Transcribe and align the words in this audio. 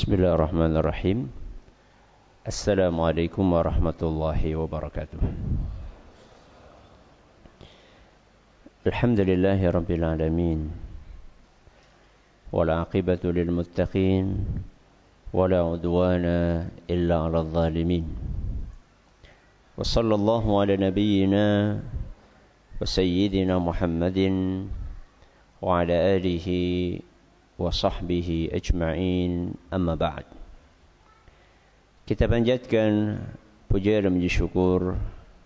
بسم 0.00 0.16
الله 0.16 0.32
الرحمن 0.32 0.72
الرحيم 0.80 1.18
السلام 2.48 2.96
عليكم 2.96 3.44
ورحمة 3.52 4.00
الله 4.00 4.40
وبركاته 4.56 5.20
الحمد 8.88 9.20
لله 9.20 9.60
رب 9.60 9.90
العالمين 9.90 10.60
والعاقبة 12.48 13.22
للمتقين 13.24 14.26
ولا 15.36 15.60
عدوان 15.68 16.24
إلا 16.88 17.16
على 17.20 17.38
الظالمين 17.44 18.04
وصلى 19.76 20.14
الله 20.14 20.44
على 20.60 20.74
نبينا 20.80 21.46
وسيدنا 22.80 23.54
محمد 23.60 24.18
وعلى 25.60 25.96
آله 26.16 26.48
وصحبه 27.59 28.49
أجمعين 28.51 29.31
أما 29.73 29.95
بعد 29.95 30.27
Kita 32.05 32.29
panjatkan 32.29 33.17
puja 33.65 33.97
dan 33.97 34.13
puji 34.13 34.29
syukur 34.29 34.93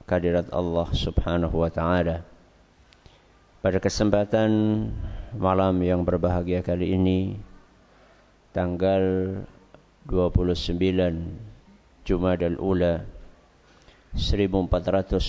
kehadirat 0.04 0.52
Allah 0.52 0.91
Subhanahu 0.91 1.63
wa 1.63 1.72
taala. 1.72 2.27
Pada 3.63 3.80
kesempatan 3.80 4.52
malam 5.40 5.80
yang 5.80 6.04
berbahagia 6.04 6.59
kali 6.59 6.99
ini 6.99 7.40
tanggal 8.52 9.40
29 10.04 10.76
Jumadal 12.04 12.59
Ula 12.59 13.08
1441 14.20 15.23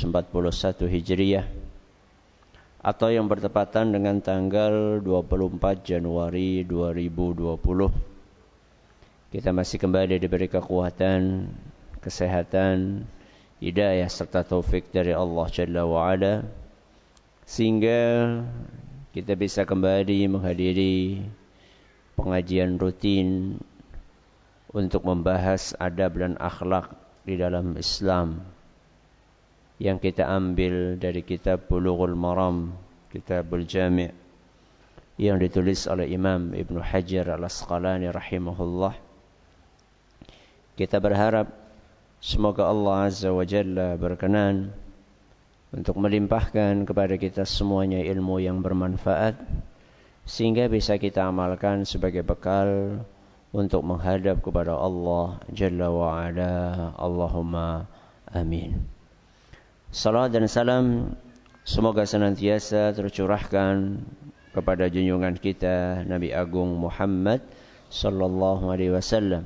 Hijriah 0.91 1.47
atau 2.86 3.10
yang 3.10 3.26
bertepatan 3.26 3.98
dengan 3.98 4.22
tanggal 4.22 5.02
24 5.02 5.82
Januari 5.82 6.62
2020. 6.62 7.58
Kita 9.34 9.50
masih 9.50 9.82
kembali 9.82 10.22
diberi 10.22 10.46
kekuatan, 10.46 11.50
kesehatan, 11.98 13.10
hidayah 13.58 14.06
serta 14.06 14.46
taufik 14.46 14.94
dari 14.94 15.18
Allah 15.18 15.50
Jalla 15.50 15.82
wa 15.82 16.14
Ala 16.14 16.46
sehingga 17.50 18.38
kita 19.18 19.34
bisa 19.34 19.66
kembali 19.66 20.30
menghadiri 20.30 21.26
pengajian 22.14 22.78
rutin 22.78 23.58
untuk 24.70 25.02
membahas 25.10 25.74
adab 25.82 26.22
dan 26.22 26.38
akhlak 26.38 26.94
di 27.26 27.34
dalam 27.34 27.74
Islam 27.82 28.46
yang 29.76 30.00
kita 30.00 30.24
ambil 30.24 30.96
dari 30.96 31.20
kitab 31.26 31.68
Bulughul 31.68 32.16
Maram, 32.16 32.72
Kitabul 33.12 33.68
Jami' 33.68 34.12
yang 35.16 35.40
ditulis 35.40 35.88
oleh 35.88 36.12
Imam 36.12 36.52
Ibn 36.52 36.76
Hajar 36.84 37.36
Al-Asqalani 37.40 38.12
rahimahullah. 38.12 38.96
Kita 40.76 41.00
berharap 41.00 41.48
semoga 42.20 42.68
Allah 42.68 43.08
Azza 43.08 43.32
wa 43.32 43.48
Jalla 43.48 43.96
berkenan 43.96 44.76
untuk 45.72 45.96
melimpahkan 46.00 46.84
kepada 46.84 47.16
kita 47.16 47.48
semuanya 47.48 48.04
ilmu 48.04 48.44
yang 48.44 48.60
bermanfaat 48.60 49.40
sehingga 50.28 50.68
bisa 50.68 51.00
kita 51.00 51.32
amalkan 51.32 51.88
sebagai 51.88 52.28
bekal 52.28 53.00
untuk 53.56 53.88
menghadap 53.88 54.44
kepada 54.44 54.76
Allah 54.76 55.40
Jalla 55.48 55.88
wa 55.88 56.12
Ala. 56.20 56.92
Allahumma 57.00 57.88
amin. 58.28 58.95
Salam 59.94 60.32
dan 60.34 60.46
salam 60.50 60.86
semoga 61.66 62.06
senantiasa 62.06 62.94
tercurahkan 62.94 64.02
kepada 64.56 64.88
junjungan 64.88 65.36
kita 65.36 66.08
Nabi 66.08 66.32
Agung 66.32 66.80
Muhammad 66.80 67.44
sallallahu 67.92 68.72
alaihi 68.72 68.96
wasallam 68.96 69.46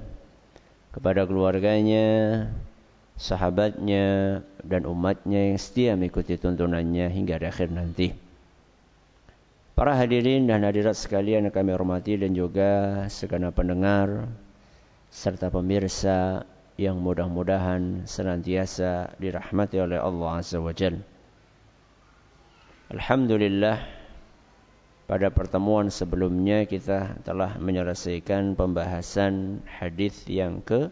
kepada 0.90 1.26
keluarganya, 1.26 2.48
sahabatnya 3.20 4.40
dan 4.66 4.90
umatnya 4.90 5.54
yang 5.54 5.60
setia 5.62 5.94
mengikuti 5.94 6.36
tuntunannya 6.40 7.08
hingga 7.14 7.38
akhir 7.38 7.70
nanti. 7.70 8.16
Para 9.78 9.96
hadirin 9.96 10.44
dan 10.44 10.68
hadirat 10.68 11.00
sekalian 11.00 11.48
yang 11.48 11.56
kami 11.56 11.72
hormati 11.72 12.20
dan 12.20 12.36
juga 12.36 13.06
segenap 13.08 13.56
pendengar 13.56 14.28
serta 15.08 15.48
pemirsa 15.48 16.44
yang 16.80 17.04
mudah-mudahan 17.04 18.08
senantiasa 18.08 19.12
dirahmati 19.20 19.84
oleh 19.84 20.00
Allah 20.00 20.40
Azza 20.40 20.64
wa 20.64 20.72
Jal. 20.72 21.04
Alhamdulillah 22.88 23.84
pada 25.04 25.28
pertemuan 25.28 25.92
sebelumnya 25.92 26.64
kita 26.64 27.20
telah 27.28 27.60
menyelesaikan 27.60 28.56
pembahasan 28.56 29.60
hadis 29.68 30.24
yang 30.32 30.64
ke 30.64 30.88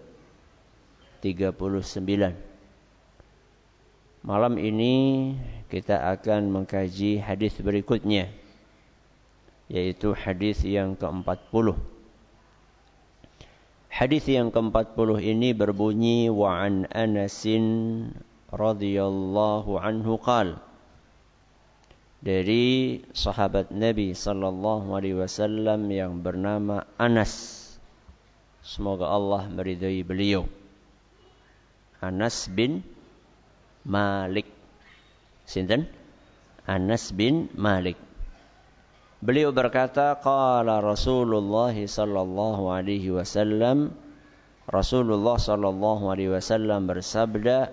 39. 1.24 1.56
Malam 4.28 4.54
ini 4.60 4.96
kita 5.72 6.04
akan 6.20 6.52
mengkaji 6.52 7.24
hadis 7.24 7.56
berikutnya 7.64 8.28
yaitu 9.72 10.12
hadis 10.12 10.68
yang 10.68 11.00
ke-40. 11.00 11.97
Hadis 13.98 14.30
yang 14.30 14.54
ke-40 14.54 15.26
ini 15.26 15.58
berbunyi 15.58 16.30
wa 16.30 16.62
an 16.62 16.86
Anasin 16.94 18.06
radhiyallahu 18.54 19.74
anhu 19.82 20.22
qal. 20.22 20.62
Dari 22.22 23.02
sahabat 23.18 23.74
Nabi 23.74 24.14
sallallahu 24.14 24.94
alaihi 24.94 25.18
wasallam 25.18 25.90
yang 25.90 26.22
bernama 26.22 26.86
Anas. 27.02 27.66
Semoga 28.62 29.10
Allah 29.10 29.50
meridai 29.50 30.06
beliau. 30.06 30.46
Anas 31.98 32.54
bin 32.54 32.86
Malik. 33.82 34.46
Sinten? 35.50 35.90
Anas 36.70 37.10
bin 37.10 37.50
Malik 37.58 37.98
Beliau 39.18 39.50
berkata, 39.50 40.14
qala 40.22 40.78
Rasulullah 40.78 41.74
sallallahu 41.74 42.70
alaihi 42.70 43.10
wasallam 43.10 43.90
Rasulullah 44.70 45.42
sallallahu 45.42 46.12
alaihi 46.12 46.38
wasallam 46.38 46.92
bersabda, 46.92 47.72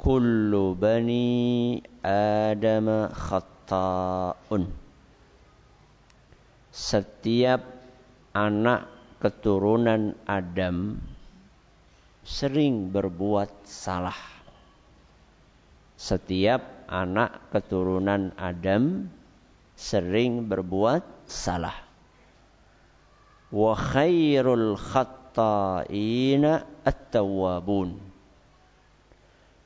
"Kullu 0.00 0.74
bani 0.74 1.78
Adam 2.02 3.12
khata'un." 3.12 4.72
Setiap 6.74 7.62
anak 8.34 8.88
keturunan 9.22 10.16
Adam 10.24 10.98
sering 12.26 12.88
berbuat 12.88 13.68
salah. 13.68 14.18
Setiap 15.94 16.88
anak 16.90 17.52
keturunan 17.54 18.34
Adam 18.40 19.12
sering 19.78 20.50
berbuat 20.50 21.30
salah. 21.30 21.78
Wa 23.54 23.78
khairul 23.78 24.74
khatta'ina 24.74 26.66
at-tawwabun. 26.82 27.94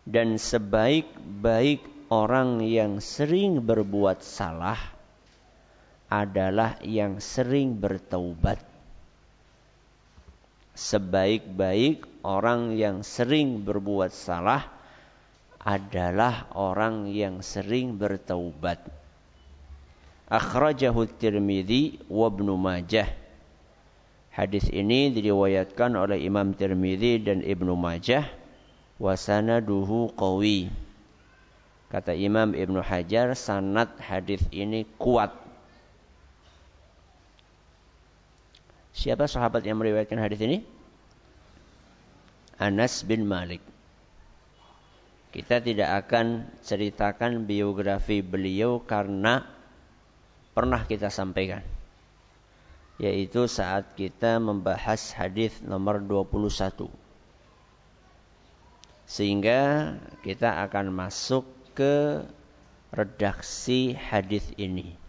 Dan 0.05 0.37
sebaik-baik 0.37 2.13
orang 2.13 2.61
yang 2.61 3.01
sering 3.01 3.65
berbuat 3.65 4.21
salah 4.21 4.77
adalah 6.13 6.77
yang 6.85 7.17
sering 7.25 7.81
bertaubat. 7.81 8.61
Sebaik-baik 10.77 12.05
orang 12.21 12.77
yang 12.77 13.01
sering 13.01 13.65
berbuat 13.65 14.13
salah 14.13 14.69
adalah 15.63 16.53
orang 16.53 17.09
yang 17.09 17.41
sering 17.41 17.97
bertaubat 17.97 19.02
akhrajahu 20.33 21.05
Tirmidzi 21.21 22.01
wa 22.09 22.33
Ibnu 22.33 22.57
Majah. 22.57 23.13
Hadis 24.33 24.73
ini 24.73 25.13
diriwayatkan 25.13 25.93
oleh 25.93 26.25
Imam 26.25 26.57
Tirmidzi 26.57 27.21
dan 27.21 27.45
Ibnu 27.45 27.77
Majah 27.77 28.25
wa 28.97 29.13
sanaduhu 29.13 30.17
qawi. 30.17 30.73
Kata 31.93 32.17
Imam 32.17 32.57
Ibnu 32.57 32.81
Hajar 32.81 33.37
sanad 33.37 33.93
hadis 34.01 34.41
ini 34.49 34.89
kuat. 34.97 35.37
Siapa 38.97 39.29
sahabat 39.29 39.61
yang 39.69 39.77
meriwayatkan 39.77 40.17
hadis 40.17 40.41
ini? 40.41 40.65
Anas 42.57 43.05
bin 43.05 43.29
Malik. 43.29 43.61
Kita 45.33 45.61
tidak 45.61 46.09
akan 46.09 46.49
ceritakan 46.65 47.45
biografi 47.45 48.25
beliau 48.25 48.81
karena 48.81 49.45
pernah 50.53 50.85
kita 50.85 51.09
sampaikan 51.09 51.65
yaitu 53.01 53.49
saat 53.49 53.97
kita 53.97 54.39
membahas 54.39 55.17
hadis 55.17 55.59
nomor 55.65 55.99
21 55.99 56.93
sehingga 59.09 59.61
kita 60.23 60.63
akan 60.69 60.93
masuk 60.93 61.49
ke 61.73 62.23
redaksi 62.93 63.97
hadis 63.97 64.45
ini 64.61 65.03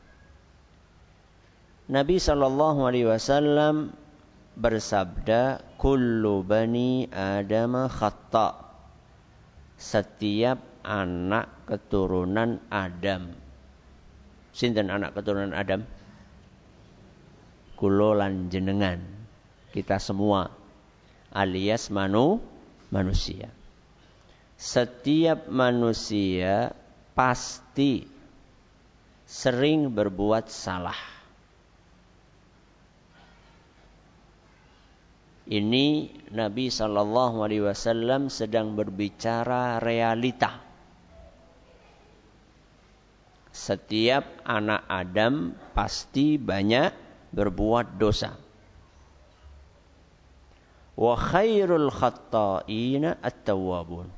Nabi 1.84 2.16
Shallallahu 2.16 2.88
Alaihi 2.88 3.12
Wasallam 3.12 3.92
bersabda, 4.56 5.60
"Kullu 5.76 6.40
bani 6.40 7.12
Adam 7.12 7.92
khata." 7.92 8.72
Setiap 9.76 10.64
anak 10.88 11.68
keturunan 11.68 12.64
Adam. 12.72 13.43
Sinten 14.54 14.94
anak 14.94 15.18
keturunan 15.18 15.58
Adam? 15.58 15.82
Kulo 17.74 18.14
lan 18.14 18.54
jenengan. 18.54 19.02
Kita 19.74 19.98
semua 19.98 20.54
alias 21.34 21.90
manu 21.90 22.38
manusia. 22.94 23.50
Setiap 24.54 25.50
manusia 25.50 26.72
pasti 27.18 28.06
sering 29.26 29.90
berbuat 29.90 30.46
salah. 30.54 31.14
Ini 35.44 36.08
Nabi 36.32 36.72
Shallallahu 36.72 37.44
Alaihi 37.44 37.68
Wasallam 37.68 38.32
sedang 38.32 38.80
berbicara 38.80 39.84
realita. 39.84 40.64
Setiap 43.54 44.42
anak 44.50 44.90
Adam 44.90 45.54
pasti 45.78 46.42
banyak 46.42 46.90
berbuat 47.30 48.02
dosa. 48.02 48.34
Wa 50.98 51.14
khairul 51.14 51.94
khatta'ina 51.94 53.22
at-tawwabun. 53.22 54.10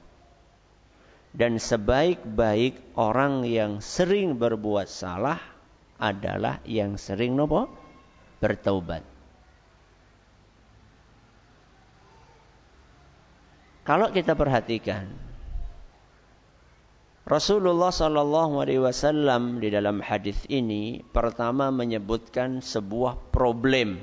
Dan 1.35 1.59
sebaik-baik 1.59 2.95
orang 2.95 3.43
yang 3.43 3.83
sering 3.83 4.39
berbuat 4.39 4.87
salah 4.87 5.39
adalah 5.99 6.63
yang 6.63 6.95
sering 6.95 7.35
nopo 7.35 7.67
bertaubat. 8.39 9.03
Kalau 13.83 14.09
kita 14.15 14.31
perhatikan 14.31 15.11
Rasulullah 17.25 17.89
Shallallahu 17.89 18.61
Alaihi 18.61 18.85
Wasallam 18.85 19.57
di 19.57 19.73
dalam 19.73 19.97
hadis 19.97 20.37
ini 20.45 21.01
pertama 21.01 21.73
menyebutkan 21.73 22.61
sebuah 22.61 23.17
problem, 23.33 23.97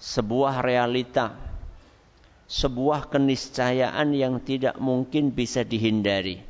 sebuah 0.00 0.64
realita, 0.64 1.36
sebuah 2.48 3.12
keniscayaan 3.12 4.16
yang 4.16 4.40
tidak 4.40 4.80
mungkin 4.80 5.36
bisa 5.36 5.68
dihindari. 5.68 6.40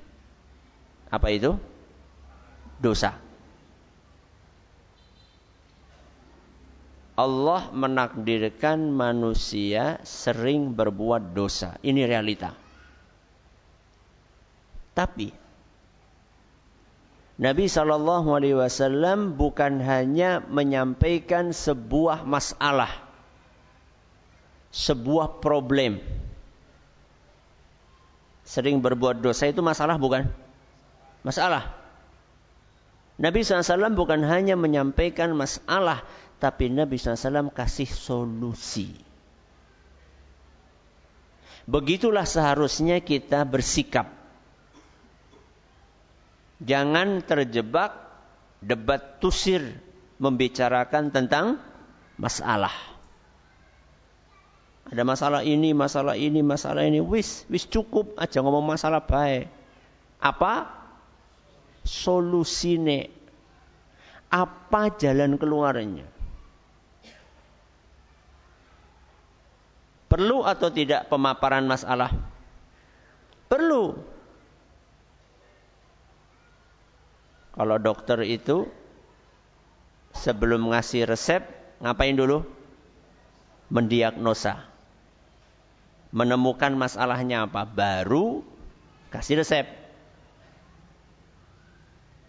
Apa 1.11 1.27
itu? 1.35 1.59
Dosa. 2.79 3.19
Allah 7.19 7.67
menakdirkan 7.75 8.95
manusia 8.95 9.99
sering 10.07 10.71
berbuat 10.71 11.35
dosa. 11.35 11.83
Ini 11.83 12.07
realita. 12.07 12.66
Tapi 14.97 15.29
Nabi 17.37 17.69
Shallallahu 17.69 18.33
Alaihi 18.33 18.57
Wasallam 18.57 19.37
bukan 19.37 19.85
hanya 19.85 20.41
menyampaikan 20.41 21.53
sebuah 21.53 22.25
masalah, 22.25 22.89
sebuah 24.73 25.45
problem. 25.45 26.01
Sering 28.49 28.81
berbuat 28.81 29.21
dosa 29.21 29.53
itu 29.53 29.61
masalah 29.61 30.01
bukan? 30.01 30.33
Masalah. 31.21 31.77
Nabi 33.17 33.43
SAW 33.43 33.97
bukan 33.97 34.23
hanya 34.29 34.55
menyampaikan 34.55 35.33
masalah, 35.33 36.05
tapi 36.39 36.69
Nabi 36.69 37.01
SAW 37.01 37.51
kasih 37.51 37.89
solusi. 37.89 38.93
Begitulah 41.67 42.23
seharusnya 42.23 43.03
kita 43.03 43.43
bersikap. 43.43 44.26
Jangan 46.65 47.21
terjebak 47.25 47.93
debat 48.65 49.21
tusir 49.21 49.61
membicarakan 50.17 51.13
tentang 51.13 51.61
masalah. 52.17 52.73
Ada 54.87 55.03
masalah 55.03 55.43
ini, 55.43 55.75
masalah 55.75 56.15
ini, 56.15 56.41
masalah 56.41 56.87
ini. 56.87 57.03
Wis, 57.03 57.45
wis 57.51 57.67
cukup 57.67 58.17
aja 58.17 58.41
ngomong 58.41 58.65
masalah 58.65 59.03
baik. 59.03 59.51
Apa? 60.23 60.71
Solusine. 61.83 63.11
Apa 64.31 64.95
jalan 64.95 65.37
keluarnya? 65.37 66.07
Perlu 70.07 70.47
atau 70.47 70.71
tidak 70.71 71.11
pemaparan 71.11 71.67
masalah? 71.67 72.15
Perlu. 73.51 74.16
Kalau 77.57 77.81
dokter 77.81 78.21
itu 78.29 78.69
sebelum 80.13 80.69
ngasih 80.69 81.09
resep, 81.09 81.41
ngapain 81.81 82.13
dulu? 82.13 82.45
Mendiagnosa. 83.73 84.61
Menemukan 86.13 86.77
masalahnya 86.77 87.49
apa? 87.49 87.65
Baru 87.65 88.45
kasih 89.09 89.41
resep. 89.41 89.67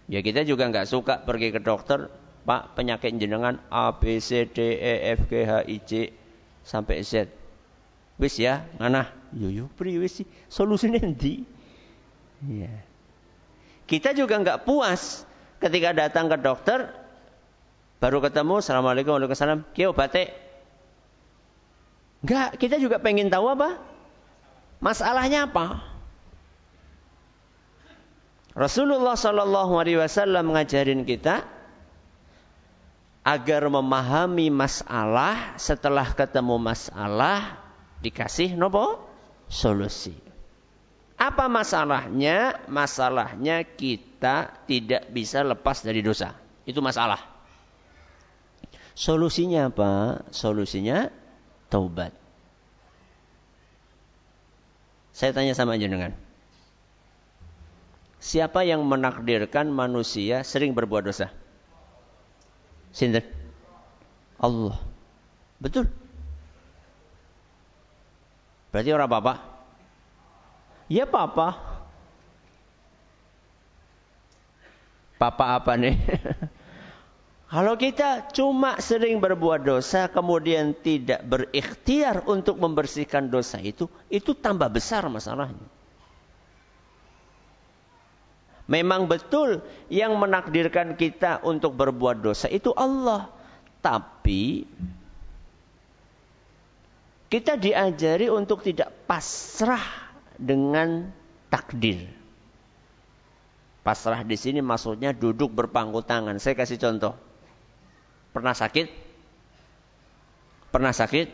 Ya 0.08 0.24
kita 0.24 0.48
juga 0.48 0.72
nggak 0.72 0.88
suka 0.88 1.20
pergi 1.28 1.52
ke 1.52 1.60
dokter, 1.60 2.08
Pak 2.48 2.80
penyakit 2.80 3.12
jenengan 3.20 3.60
A, 3.68 3.92
B, 3.92 4.24
C, 4.24 4.48
D, 4.48 4.80
E, 4.80 5.12
F, 5.20 5.28
G, 5.28 5.44
H, 5.44 5.68
I, 5.68 5.78
J 5.84 6.16
sampai 6.64 7.04
Z. 7.04 7.28
Wis 8.16 8.40
ya, 8.40 8.64
ngana. 8.80 9.12
Yo 9.36 9.52
yo 9.52 9.68
pri 9.76 10.00
wis 10.00 10.24
solusine 10.48 11.04
endi? 11.04 11.44
Iya. 12.40 12.87
Kita 13.88 14.12
juga 14.12 14.36
nggak 14.38 14.68
puas 14.68 15.24
ketika 15.64 15.96
datang 15.96 16.28
ke 16.28 16.38
dokter 16.38 16.92
baru 17.98 18.22
ketemu 18.22 18.62
assalamualaikum 18.62 19.18
waalaikumsalam 19.18 19.66
kia 19.74 19.90
obate 19.90 20.48
Enggak, 22.22 22.58
kita 22.58 22.82
juga 22.82 22.98
pengen 22.98 23.30
tahu 23.30 23.46
apa? 23.54 23.78
Masalahnya 24.82 25.50
apa? 25.50 25.86
Rasulullah 28.58 29.14
Shallallahu 29.14 29.78
Alaihi 29.78 30.02
Wasallam 30.02 30.50
mengajarin 30.50 31.06
kita 31.06 31.46
agar 33.22 33.70
memahami 33.70 34.50
masalah 34.50 35.54
setelah 35.62 36.10
ketemu 36.10 36.58
masalah 36.58 37.62
dikasih 38.02 38.58
nopo 38.58 38.98
solusi. 39.46 40.27
Apa 41.18 41.50
masalahnya? 41.50 42.62
Masalahnya 42.70 43.66
kita 43.66 44.54
tidak 44.70 45.10
bisa 45.10 45.42
lepas 45.42 45.82
dari 45.82 46.06
dosa. 46.06 46.38
Itu 46.70 46.78
masalah. 46.86 47.18
Solusinya 48.94 49.74
apa? 49.74 50.22
Solusinya 50.30 51.10
taubat. 51.74 52.14
Saya 55.18 55.34
tanya 55.34 55.58
sama 55.58 55.82
jenengan. 55.82 56.14
Siapa 58.22 58.62
yang 58.62 58.86
menakdirkan 58.86 59.74
manusia 59.74 60.46
sering 60.46 60.78
berbuat 60.78 61.10
dosa? 61.10 61.34
Sinten? 62.94 63.26
Allah. 64.38 64.78
Betul. 65.58 65.90
Berarti 68.70 68.90
orang 68.94 69.10
apa? 69.10 69.57
Ya 70.88 71.04
papa. 71.04 71.60
Papa 75.20 75.60
apa 75.60 75.76
nih? 75.76 76.00
Kalau 77.52 77.80
kita 77.80 78.28
cuma 78.36 78.76
sering 78.84 79.24
berbuat 79.24 79.64
dosa 79.64 80.12
kemudian 80.12 80.76
tidak 80.76 81.24
berikhtiar 81.24 82.28
untuk 82.28 82.60
membersihkan 82.60 83.32
dosa 83.32 83.56
itu, 83.64 83.88
itu 84.12 84.36
tambah 84.36 84.68
besar 84.68 85.08
masalahnya. 85.08 85.64
Memang 88.68 89.08
betul 89.08 89.64
yang 89.88 90.20
menakdirkan 90.20 91.00
kita 91.00 91.40
untuk 91.48 91.72
berbuat 91.72 92.20
dosa 92.20 92.52
itu 92.52 92.76
Allah. 92.76 93.32
Tapi 93.80 94.68
kita 97.32 97.56
diajari 97.56 98.28
untuk 98.28 98.60
tidak 98.60 98.92
pasrah 99.08 100.07
dengan 100.38 101.10
takdir. 101.50 102.10
Pasrah 103.82 104.22
di 104.22 104.38
sini 104.38 104.60
maksudnya 104.62 105.12
duduk 105.12 105.52
berpangku 105.52 106.06
tangan. 106.06 106.38
Saya 106.38 106.54
kasih 106.54 106.78
contoh. 106.78 107.18
Pernah 108.36 108.54
sakit? 108.54 108.88
Pernah 110.70 110.94
sakit? 110.94 111.28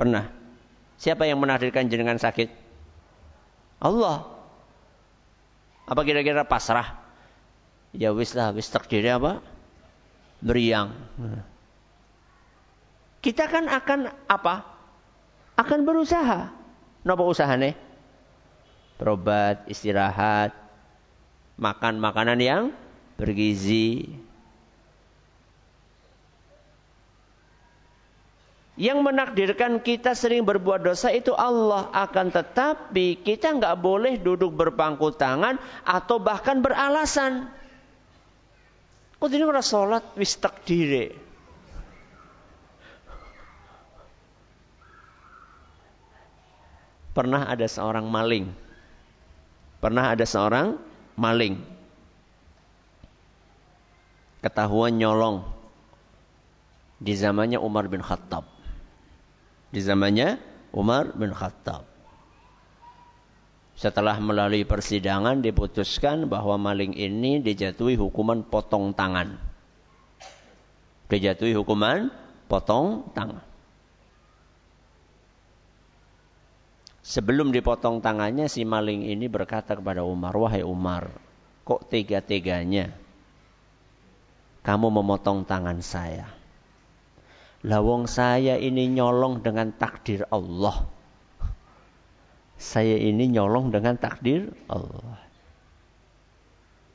Pernah. 0.00 0.30
Siapa 0.96 1.28
yang 1.28 1.42
menakdirkan 1.42 1.90
jenengan 1.90 2.16
sakit? 2.16 2.48
Allah. 3.82 4.24
Apa 5.84 6.00
kira-kira 6.06 6.48
pasrah? 6.48 7.04
Ya 7.92 8.10
wis 8.14 8.32
lah, 8.32 8.54
wis 8.56 8.70
takdirnya 8.72 9.20
apa? 9.20 9.44
Beriang. 10.40 10.96
kita 13.24 13.48
kan 13.48 13.68
akan 13.68 14.14
apa? 14.30 14.64
Akan 15.58 15.84
berusaha. 15.84 16.50
Napa 17.04 17.22
usahane? 17.26 17.83
Berobat, 18.94 19.66
istirahat, 19.66 20.54
makan 21.58 21.98
makanan 21.98 22.38
yang 22.38 22.62
bergizi. 23.18 24.10
Yang 28.74 28.98
menakdirkan 29.06 29.78
kita 29.86 30.18
sering 30.18 30.42
berbuat 30.42 30.82
dosa 30.82 31.14
itu 31.14 31.30
Allah 31.30 31.94
akan 31.94 32.34
tetapi 32.34 33.22
kita 33.22 33.54
nggak 33.54 33.78
boleh 33.78 34.18
duduk 34.18 34.50
berpangku 34.50 35.14
tangan 35.14 35.62
atau 35.86 36.18
bahkan 36.18 36.58
beralasan. 36.58 37.46
Kok 39.22 39.30
ini 39.30 39.46
orang 39.46 39.62
sholat 39.62 40.04
wis 40.18 40.34
takdire. 40.42 41.14
Pernah 47.14 47.46
ada 47.46 47.70
seorang 47.70 48.10
maling. 48.10 48.63
Pernah 49.84 50.16
ada 50.16 50.24
seorang 50.24 50.80
maling. 51.20 51.60
Ketahuan 54.40 54.96
nyolong. 54.96 55.44
Di 56.96 57.12
zamannya 57.12 57.60
Umar 57.60 57.92
bin 57.92 58.00
Khattab. 58.00 58.48
Di 59.68 59.84
zamannya 59.84 60.40
Umar 60.72 61.12
bin 61.12 61.36
Khattab. 61.36 61.84
Setelah 63.76 64.16
melalui 64.24 64.64
persidangan 64.64 65.44
diputuskan 65.44 66.32
bahwa 66.32 66.56
maling 66.56 66.96
ini 66.96 67.44
dijatuhi 67.44 68.00
hukuman 68.00 68.40
potong 68.40 68.96
tangan. 68.96 69.36
Dijatuhi 71.12 71.52
hukuman 71.52 72.08
potong 72.48 73.12
tangan. 73.12 73.53
Sebelum 77.04 77.52
dipotong 77.52 78.00
tangannya 78.00 78.48
si 78.48 78.64
maling 78.64 79.04
ini 79.04 79.28
berkata 79.28 79.76
kepada 79.76 80.00
Umar, 80.08 80.32
"Wahai 80.32 80.64
Umar, 80.64 81.12
kok 81.68 81.92
tega-teganya 81.92 82.96
kamu 84.64 84.88
memotong 84.88 85.44
tangan 85.44 85.84
saya?" 85.84 86.24
Lawong 87.64 88.08
saya 88.08 88.56
ini 88.56 88.88
nyolong 88.88 89.44
dengan 89.44 89.72
takdir 89.76 90.24
Allah. 90.32 90.84
Saya 92.56 92.96
ini 92.96 93.28
nyolong 93.28 93.68
dengan 93.68 94.00
takdir 94.00 94.52
Allah. 94.72 95.20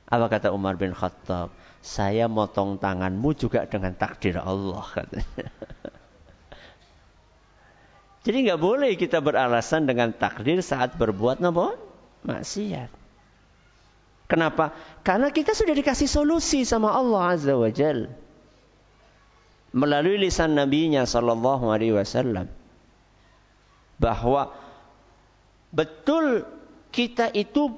Apa 0.10 0.25
kata 0.25 0.50
Umar 0.50 0.74
bin 0.78 0.94
Khattab? 0.94 1.54
Saya 1.86 2.25
motong 2.25 2.82
tanganmu 2.82 3.30
juga 3.38 3.66
dengan 3.70 3.94
takdir 3.94 4.42
Allah 4.42 4.82
katanya. 4.89 5.54
Jadi 8.20 8.38
nggak 8.48 8.60
boleh 8.60 9.00
kita 9.00 9.24
beralasan 9.24 9.88
dengan 9.88 10.12
takdir 10.12 10.60
saat 10.60 11.00
berbuat 11.00 11.40
nopo 11.40 11.76
maksiat. 12.28 12.92
Kenapa? 14.30 14.76
Karena 15.02 15.34
kita 15.34 15.58
sudah 15.58 15.74
dikasih 15.74 16.06
solusi 16.06 16.62
sama 16.62 16.94
Allah 16.94 17.34
Azza 17.34 17.56
wa 17.58 17.72
Jal. 17.74 18.12
Melalui 19.74 20.22
lisan 20.22 20.54
nabinya 20.54 21.08
sallallahu 21.08 21.72
alaihi 21.74 21.98
wasallam. 21.98 22.46
Bahwa 23.98 24.54
betul 25.74 26.46
kita 26.94 27.34
itu 27.34 27.74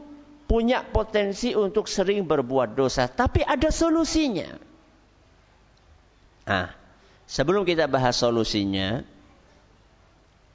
punya 0.51 0.83
potensi 0.83 1.55
untuk 1.55 1.87
sering 1.87 2.27
berbuat 2.27 2.75
dosa. 2.75 3.07
Tapi 3.07 3.47
ada 3.47 3.71
solusinya. 3.71 4.51
Nah, 6.51 6.67
sebelum 7.31 7.63
kita 7.63 7.87
bahas 7.87 8.19
solusinya, 8.19 9.07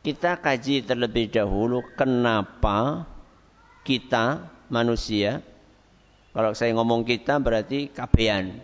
kita 0.07 0.39
kaji 0.39 0.87
terlebih 0.87 1.27
dahulu 1.35 1.83
kenapa 1.99 3.11
kita 3.83 4.47
manusia 4.71 5.43
kalau 6.31 6.55
saya 6.55 6.71
ngomong 6.79 7.03
kita 7.03 7.43
berarti 7.43 7.91
kabean 7.91 8.63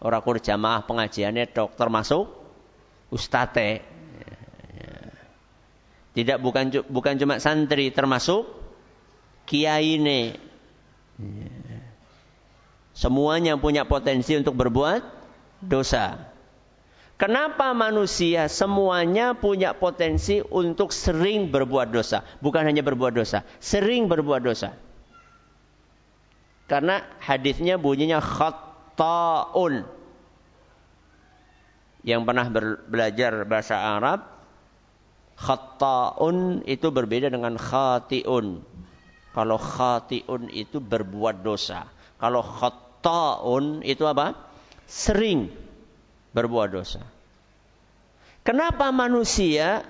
orang 0.00 0.24
kur 0.24 0.40
jamaah 0.40 0.88
pengajiannya 0.88 1.52
dokter 1.52 1.92
masuk 1.92 2.32
ustate 3.12 3.84
tidak 6.16 6.40
bukan 6.40 6.72
bukan 6.88 7.20
cuma 7.20 7.36
santri 7.36 7.92
termasuk 7.92 8.48
kiai 9.44 10.00
ini 10.00 10.40
semuanya 12.96 13.60
punya 13.60 13.84
potensi 13.84 14.32
untuk 14.40 14.56
berbuat 14.56 15.04
dosa 15.60 16.32
Kenapa 17.16 17.72
manusia 17.72 18.44
semuanya 18.52 19.32
punya 19.32 19.72
potensi 19.72 20.44
untuk 20.44 20.92
sering 20.92 21.48
berbuat 21.48 21.88
dosa? 21.88 22.20
Bukan 22.44 22.60
hanya 22.60 22.84
berbuat 22.84 23.16
dosa, 23.16 23.40
sering 23.56 24.04
berbuat 24.04 24.44
dosa. 24.44 24.76
Karena 26.68 27.00
hadisnya 27.24 27.80
bunyinya 27.80 28.20
khatta'un. 28.20 29.88
Yang 32.04 32.20
pernah 32.28 32.46
belajar 32.84 33.32
bahasa 33.48 33.96
Arab, 33.96 34.20
khatta'un 35.40 36.68
itu 36.68 36.92
berbeda 36.92 37.32
dengan 37.32 37.56
khati'un. 37.56 38.60
Kalau 39.32 39.56
khati'un 39.56 40.52
itu 40.52 40.84
berbuat 40.84 41.40
dosa. 41.40 41.88
Kalau 42.20 42.44
khatta'un 42.44 43.80
itu 43.88 44.04
apa? 44.04 44.36
Sering 44.84 45.65
berbuat 46.36 46.68
dosa. 46.76 47.00
Kenapa 48.44 48.92
manusia 48.92 49.80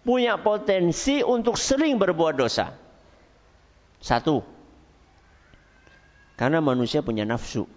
punya 0.00 0.40
potensi 0.40 1.20
untuk 1.20 1.60
sering 1.60 2.00
berbuat 2.00 2.40
dosa? 2.40 2.72
Satu, 4.00 4.40
karena 6.40 6.64
manusia 6.64 7.04
punya 7.04 7.28
nafsu. 7.28 7.68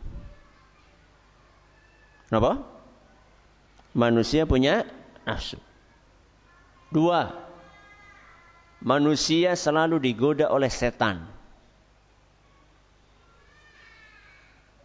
Kenapa? 2.29 2.63
Manusia 3.91 4.47
punya 4.47 4.87
nafsu. 5.27 5.59
Dua, 6.93 7.33
manusia 8.79 9.57
selalu 9.57 9.99
digoda 9.99 10.47
oleh 10.47 10.71
setan. 10.71 11.27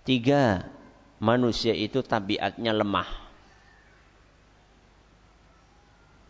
Tiga, 0.03 0.67
manusia 1.23 1.73
itu 1.73 2.05
tabiatnya 2.05 2.73
lemah. 2.77 3.09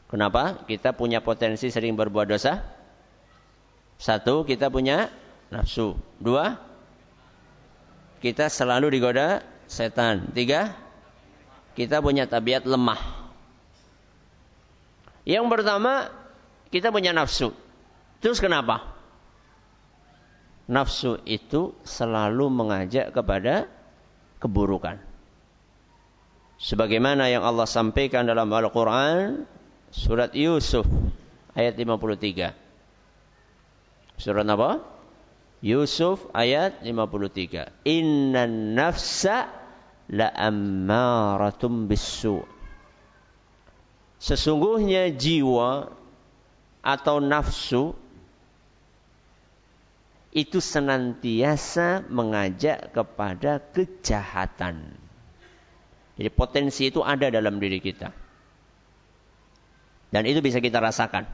Kenapa? 0.06 0.62
Kita 0.70 0.94
punya 0.94 1.18
potensi 1.18 1.66
sering 1.66 1.98
berbuat 1.98 2.30
dosa. 2.30 2.62
Satu, 3.98 4.46
kita 4.46 4.70
punya 4.70 5.10
nafsu. 5.50 5.98
Dua, 6.22 6.54
kita 8.22 8.46
selalu 8.46 8.94
digoda 8.94 9.42
setan. 9.66 10.30
Tiga, 10.30 10.78
kita 11.74 11.98
punya 11.98 12.30
tabiat 12.30 12.62
lemah. 12.64 13.02
Yang 15.26 15.46
pertama, 15.50 16.06
kita 16.70 16.94
punya 16.94 17.10
nafsu. 17.10 17.50
Terus 18.22 18.38
kenapa? 18.38 18.94
Nafsu 20.70 21.18
itu 21.26 21.74
selalu 21.82 22.46
mengajak 22.46 23.10
kepada 23.10 23.66
keburukan. 24.46 25.02
Sebagaimana 26.56 27.28
yang 27.28 27.44
Allah 27.44 27.68
sampaikan 27.68 28.24
dalam 28.24 28.48
Al-Quran, 28.48 29.44
surat 29.92 30.32
Yusuf, 30.32 30.86
ayat 31.52 31.76
53. 31.76 32.54
Surat 34.16 34.46
apa? 34.48 34.80
Yusuf 35.60 36.24
ayat 36.32 36.80
53. 36.80 37.84
Inna 37.84 38.48
nafsa 38.48 39.50
la 40.08 40.32
ammaratum 40.32 41.90
bisu. 41.90 42.40
Sesungguhnya 44.16 45.12
jiwa 45.12 45.92
atau 46.80 47.20
nafsu 47.20 47.92
itu 50.36 50.60
senantiasa 50.60 52.04
mengajak 52.12 52.92
kepada 52.92 53.56
kejahatan. 53.72 54.92
Jadi 56.20 56.28
potensi 56.28 56.92
itu 56.92 57.00
ada 57.00 57.32
dalam 57.32 57.56
diri 57.56 57.80
kita. 57.80 58.12
Dan 60.12 60.28
itu 60.28 60.44
bisa 60.44 60.60
kita 60.60 60.76
rasakan. 60.76 61.24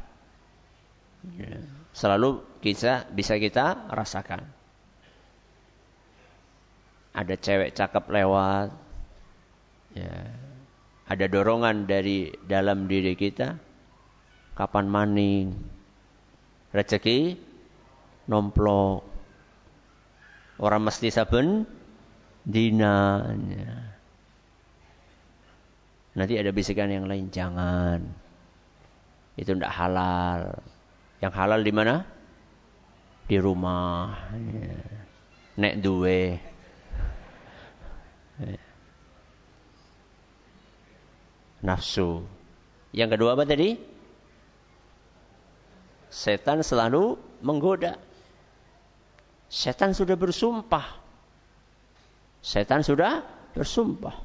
Ya. 1.34 1.66
Selalu 1.90 2.46
kita 2.62 3.10
bisa 3.10 3.42
kita 3.42 3.90
rasakan. 3.90 4.46
Ada 7.10 7.34
cewek 7.42 7.74
cakep 7.74 8.04
lewat. 8.06 8.70
Ya. 9.98 10.30
Ada 11.10 11.26
dorongan 11.26 11.90
dari 11.90 12.30
dalam 12.46 12.86
diri 12.86 13.18
kita. 13.18 13.58
Kapan 14.54 14.86
maning? 14.86 15.58
Rezeki 16.70 17.51
nomplok. 18.26 19.06
Orang 20.62 20.86
mesti 20.86 21.10
saben 21.10 21.66
dinanya. 22.46 23.92
Nanti 26.12 26.36
ada 26.36 26.52
bisikan 26.52 26.92
yang 26.92 27.08
lain, 27.08 27.32
jangan. 27.32 28.04
Itu 29.34 29.56
tidak 29.56 29.72
halal. 29.72 30.60
Yang 31.24 31.32
halal 31.32 31.60
di 31.64 31.72
mana? 31.72 31.94
Di 33.24 33.40
rumah. 33.40 34.12
Nek 35.56 35.74
duwe. 35.80 36.36
Nafsu. 41.64 42.26
Yang 42.92 43.16
kedua 43.16 43.32
apa 43.32 43.48
tadi? 43.48 43.78
Setan 46.12 46.60
selalu 46.60 47.16
menggoda. 47.40 47.96
Setan 49.52 49.92
sudah 49.92 50.16
bersumpah. 50.16 50.96
Setan 52.40 52.80
sudah 52.80 53.20
bersumpah. 53.52 54.16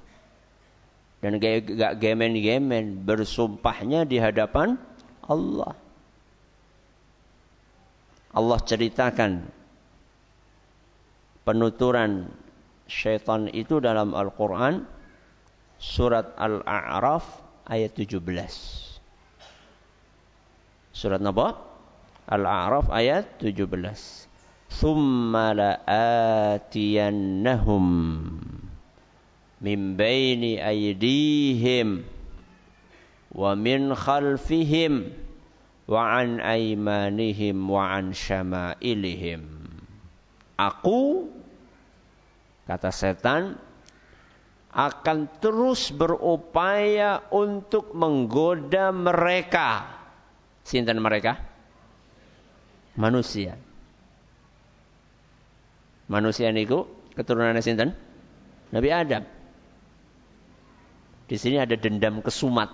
Dan 1.19 1.43
gak 1.43 1.99
gemen-gemen 1.99 3.03
bersumpahnya 3.03 4.07
di 4.07 4.23
hadapan 4.23 4.79
Allah. 5.27 5.75
Allah 8.31 8.59
ceritakan 8.63 9.51
penuturan 11.43 12.31
syaitan 12.87 13.51
itu 13.51 13.83
dalam 13.83 14.15
Al-Quran 14.15 14.87
surat 15.75 16.39
Al-A'raf 16.39 17.25
ayat 17.67 17.91
17. 17.99 18.23
Surat 20.95 21.19
apa? 21.19 21.47
Al-A'raf 22.29 22.87
ayat 22.93 23.41
17. 23.43 24.26
Thumma 24.67 25.55
la'atiyannahum 25.55 27.87
min 29.63 29.79
baini 29.97 30.61
aydihim 30.61 32.03
wa 33.33 33.55
min 33.55 33.95
khalfihim 33.95 35.13
wa 35.87 36.19
an 36.19 36.43
aymanihim 36.43 37.71
wa 37.71 37.95
an 37.95 38.11
syama'ilihim. 38.11 39.47
Aku 40.59 41.31
kata 42.67 42.91
setan 42.91 43.55
akan 44.77 45.41
terus 45.41 45.89
berupaya 45.95 47.23
untuk 47.33 47.95
menggoda 47.95 48.91
mereka. 48.93 49.95
Sinten 50.67 50.99
mereka? 50.99 51.39
Manusia 52.99 53.55
manusia 56.07 56.51
niku 56.51 56.87
keturunan 57.13 57.59
sinten 57.59 57.95
Nabi 58.71 58.89
Adam 58.91 59.23
di 61.27 61.35
sini 61.35 61.59
ada 61.59 61.75
dendam 61.75 62.23
kesumat. 62.23 62.71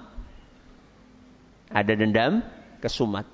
Ada 1.74 1.98
dendam 1.98 2.46
kesumat. 2.78 3.26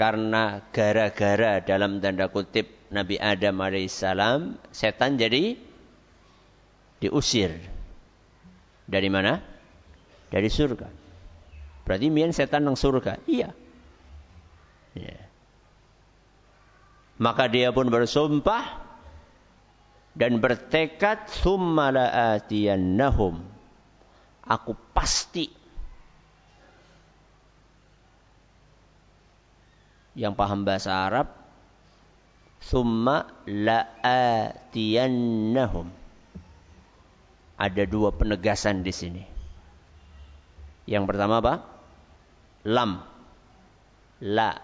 Karena 0.00 0.64
gara-gara 0.72 1.60
dalam 1.60 2.00
tanda 2.00 2.32
kutip 2.32 2.88
Nabi 2.88 3.20
Adam 3.20 3.60
alaihissalam, 3.60 4.56
setan 4.72 5.20
jadi 5.20 5.60
diusir. 7.04 7.52
Dari 8.88 9.08
mana? 9.12 9.44
Dari 10.32 10.48
surga. 10.48 10.88
Berarti 11.84 12.08
mian 12.08 12.32
setan 12.32 12.64
nang 12.64 12.80
surga. 12.80 13.20
Iya. 13.28 13.52
Ya. 14.96 15.25
Maka 17.16 17.48
dia 17.48 17.72
pun 17.72 17.88
bersumpah 17.88 18.84
dan 20.16 20.40
bertekad 20.40 21.28
summa 21.28 21.92
la'atiyannahum 21.92 23.36
aku 24.46 24.72
pasti 24.96 25.50
yang 30.16 30.32
paham 30.32 30.64
bahasa 30.64 31.04
Arab 31.04 31.28
summa 32.62 33.26
la'atiyannahum 33.44 35.92
ada 37.56 37.88
dua 37.88 38.12
penegasan 38.12 38.84
di 38.84 38.92
sini. 38.92 39.24
Yang 40.84 41.04
pertama 41.08 41.40
apa? 41.40 41.64
Lam. 42.68 43.00
La 44.16 44.56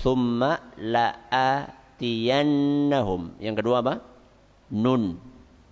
summa 0.00 0.60
la'atiyannahum 0.76 3.40
yang 3.40 3.56
kedua 3.56 3.80
apa 3.80 4.04
nun 4.72 5.16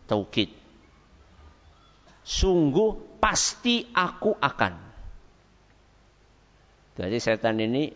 taukid. 0.08 0.48
Sungguh 2.24 3.20
pasti 3.20 3.84
aku 3.92 4.32
akan. 4.40 4.80
Jadi 6.94 7.18
setan 7.20 7.60
ini 7.60 7.92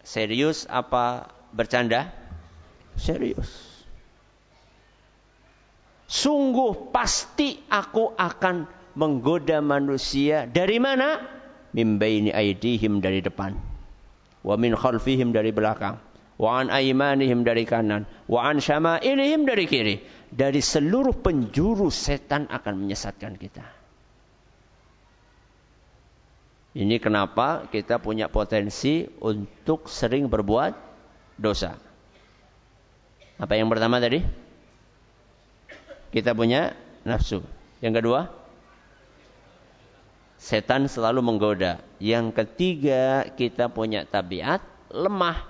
serius 0.00 0.64
apa 0.70 1.28
bercanda? 1.52 2.08
Serius. 2.96 3.68
Sungguh 6.08 6.88
pasti 6.88 7.60
aku 7.68 8.16
akan 8.16 8.64
menggoda 8.96 9.60
manusia 9.60 10.48
dari 10.48 10.80
mana? 10.80 11.20
Mimbaini 11.76 12.32
aidihim 12.32 13.04
dari 13.04 13.20
depan. 13.20 13.67
Wa 14.42 14.54
min 14.54 14.74
khalfihim 14.74 15.34
dari 15.34 15.50
belakang. 15.50 15.98
Wa 16.38 16.62
an 16.62 16.70
aimanihim 16.70 17.42
dari 17.42 17.66
kanan. 17.66 18.06
Wa 18.30 18.46
an 18.46 18.62
syama'ilihim 18.62 19.42
dari 19.42 19.66
kiri 19.66 19.96
dari 20.28 20.60
seluruh 20.60 21.16
penjuru 21.18 21.88
setan 21.88 22.46
akan 22.52 22.74
menyesatkan 22.84 23.34
kita. 23.40 23.64
Ini 26.78 27.00
kenapa 27.02 27.66
kita 27.66 27.98
punya 27.98 28.30
potensi 28.30 29.02
untuk 29.24 29.90
sering 29.90 30.30
berbuat 30.30 30.72
dosa. 31.40 31.74
Apa 33.40 33.58
yang 33.58 33.66
pertama 33.72 33.98
tadi? 33.98 34.22
Kita 36.14 36.38
punya 36.38 36.76
nafsu. 37.02 37.42
Yang 37.82 37.94
kedua, 38.02 38.20
setan 40.38 40.86
selalu 40.86 41.20
menggoda. 41.20 41.82
Yang 41.98 42.32
ketiga, 42.42 43.26
kita 43.34 43.68
punya 43.68 44.06
tabiat 44.06 44.62
lemah. 44.94 45.44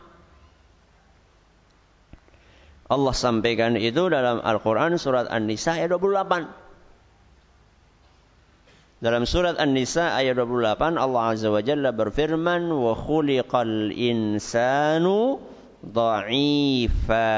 Allah 2.88 3.12
sampaikan 3.12 3.77
itu 3.77 4.09
dalam 4.09 4.40
Al-Quran 4.40 4.96
surat 4.96 5.29
An-Nisa 5.29 5.77
ayat 5.77 5.92
28. 5.92 6.48
Dalam 8.98 9.29
surat 9.29 9.55
An-Nisa 9.61 10.16
ayat 10.16 10.35
28 10.35 10.98
Allah 10.98 11.22
Azza 11.31 11.55
wa 11.55 11.62
Jalla 11.62 11.94
berfirman 11.94 12.72
khuliqal 12.98 13.94
insanu 13.94 15.38
dha'ifa. 15.85 17.31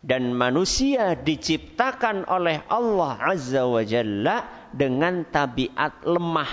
Dan 0.00 0.36
manusia 0.36 1.16
diciptakan 1.16 2.28
oleh 2.28 2.60
Allah 2.68 3.22
Azza 3.22 3.64
wa 3.64 3.80
Jalla 3.86 4.59
dengan 4.72 5.26
tabiat 5.26 6.02
lemah. 6.06 6.52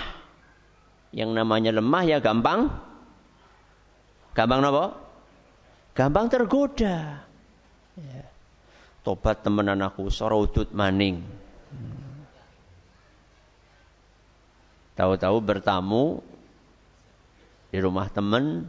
Yang 1.10 1.30
namanya 1.32 1.70
lemah 1.72 2.02
ya 2.04 2.18
gampang. 2.20 2.68
Gampang 4.36 4.60
apa? 4.62 5.08
gampang 5.98 6.30
tergoda. 6.30 7.26
Ya. 7.98 8.24
Tobat 9.02 9.42
temenan 9.42 9.82
aku, 9.82 10.06
soroudut 10.14 10.70
maning. 10.70 11.26
Tahu-tahu 14.94 15.36
bertamu 15.42 16.22
di 17.74 17.78
rumah 17.82 18.06
teman 18.10 18.66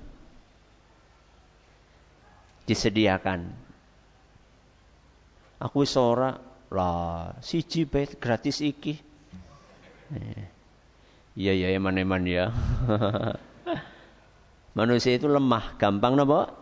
disediakan. 2.65 3.49
Aku 5.59 5.83
sora 5.85 6.37
lah 6.69 7.33
siji 7.41 7.85
bae 7.85 8.05
gratis 8.17 8.61
iki. 8.61 9.08
Iya 11.37 11.53
iya 11.53 11.67
eman-eman 11.77 12.23
ya. 12.25 12.49
Manusia 14.77 15.17
itu 15.17 15.29
lemah, 15.29 15.75
gampang 15.77 16.17
napa? 16.17 16.59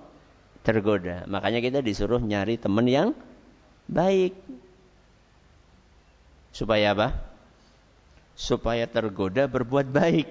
tergoda. 0.68 1.24
Makanya 1.32 1.64
kita 1.64 1.80
disuruh 1.80 2.20
nyari 2.20 2.60
teman 2.60 2.84
yang 2.92 3.16
baik. 3.88 4.36
Supaya 6.52 6.92
apa? 6.92 7.16
Supaya 8.36 8.84
tergoda 8.84 9.48
berbuat 9.48 9.88
baik. 9.88 10.28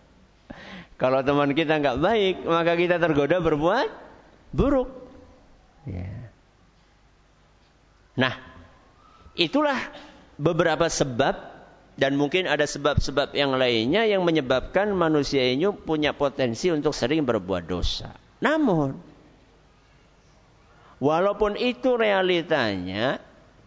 Kalau 1.00 1.20
teman 1.20 1.52
kita 1.52 1.76
nggak 1.84 2.00
baik, 2.00 2.36
maka 2.48 2.72
kita 2.80 2.96
tergoda 2.96 3.44
berbuat 3.44 3.88
buruk. 4.56 4.88
Ya. 5.84 6.32
Nah, 8.16 8.34
itulah 9.36 9.80
beberapa 10.40 10.88
sebab 10.88 11.49
dan 12.00 12.16
mungkin 12.16 12.48
ada 12.48 12.64
sebab-sebab 12.64 13.36
yang 13.36 13.52
lainnya 13.60 14.08
yang 14.08 14.24
menyebabkan 14.24 14.88
manusia 14.96 15.44
ini 15.44 15.68
punya 15.68 16.16
potensi 16.16 16.72
untuk 16.72 16.96
sering 16.96 17.28
berbuat 17.28 17.68
dosa. 17.68 18.16
Namun, 18.40 19.12
Walaupun 21.00 21.56
itu 21.56 21.96
realitanya, 21.96 23.16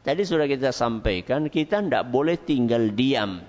Tadi 0.04 0.28
sudah 0.28 0.52
kita 0.52 0.76
sampaikan, 0.76 1.48
kita 1.48 1.80
tidak 1.80 2.04
boleh 2.12 2.36
tinggal 2.36 2.92
diam. 2.92 3.40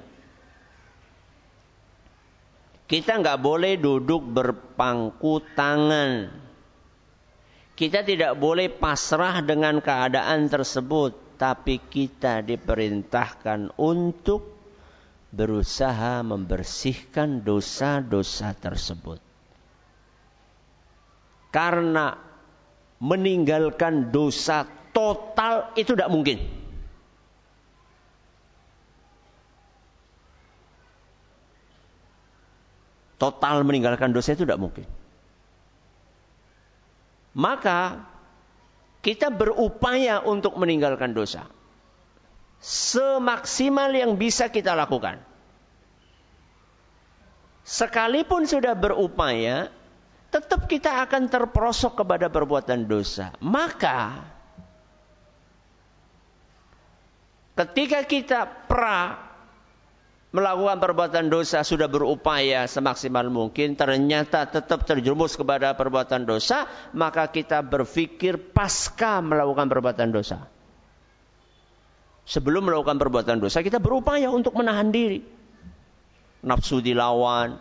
Kita 2.86 3.18
nggak 3.18 3.42
boleh 3.42 3.74
duduk 3.74 4.22
berpangku 4.22 5.42
tangan. 5.58 6.30
Kita 7.74 8.06
tidak 8.06 8.38
boleh 8.38 8.70
pasrah 8.70 9.42
dengan 9.42 9.82
keadaan 9.82 10.46
tersebut, 10.46 11.34
tapi 11.42 11.82
kita 11.82 12.46
diperintahkan 12.46 13.74
untuk 13.74 14.53
berusaha 15.34 16.22
membersihkan 16.22 17.42
dosa-dosa 17.42 18.54
tersebut. 18.54 19.18
Karena 21.50 22.14
meninggalkan 23.02 24.14
dosa 24.14 24.66
total 24.94 25.74
itu 25.74 25.94
tidak 25.98 26.10
mungkin. 26.10 26.38
Total 33.18 33.62
meninggalkan 33.62 34.10
dosa 34.10 34.34
itu 34.34 34.42
tidak 34.46 34.62
mungkin. 34.62 34.86
Maka 37.34 38.02
kita 39.02 39.30
berupaya 39.30 40.22
untuk 40.22 40.54
meninggalkan 40.54 41.14
dosa. 41.14 41.46
Semaksimal 42.64 43.92
yang 43.92 44.16
bisa 44.16 44.48
kita 44.48 44.72
lakukan. 44.72 45.20
Sekalipun 47.60 48.48
sudah 48.48 48.72
berupaya, 48.72 49.68
tetap 50.32 50.64
kita 50.64 51.04
akan 51.04 51.28
terperosok 51.28 52.00
kepada 52.00 52.32
perbuatan 52.32 52.88
dosa. 52.88 53.36
Maka 53.44 54.24
ketika 57.52 58.00
kita 58.08 58.48
pra 58.64 59.20
melakukan 60.32 60.80
perbuatan 60.80 61.28
dosa 61.28 61.60
sudah 61.60 61.86
berupaya 61.86 62.64
semaksimal 62.64 63.28
mungkin 63.28 63.76
ternyata 63.76 64.48
tetap 64.48 64.88
terjerumus 64.88 65.36
kepada 65.36 65.76
perbuatan 65.76 66.26
dosa 66.26 66.66
maka 66.90 67.30
kita 67.30 67.62
berpikir 67.62 68.50
pasca 68.50 69.22
melakukan 69.22 69.70
perbuatan 69.70 70.10
dosa 70.10 70.53
sebelum 72.24 72.68
melakukan 72.68 72.96
perbuatan 72.96 73.40
dosa 73.40 73.60
kita 73.60 73.80
berupaya 73.80 74.32
untuk 74.32 74.56
menahan 74.56 74.88
diri 74.88 75.24
nafsu 76.44 76.80
dilawan 76.80 77.56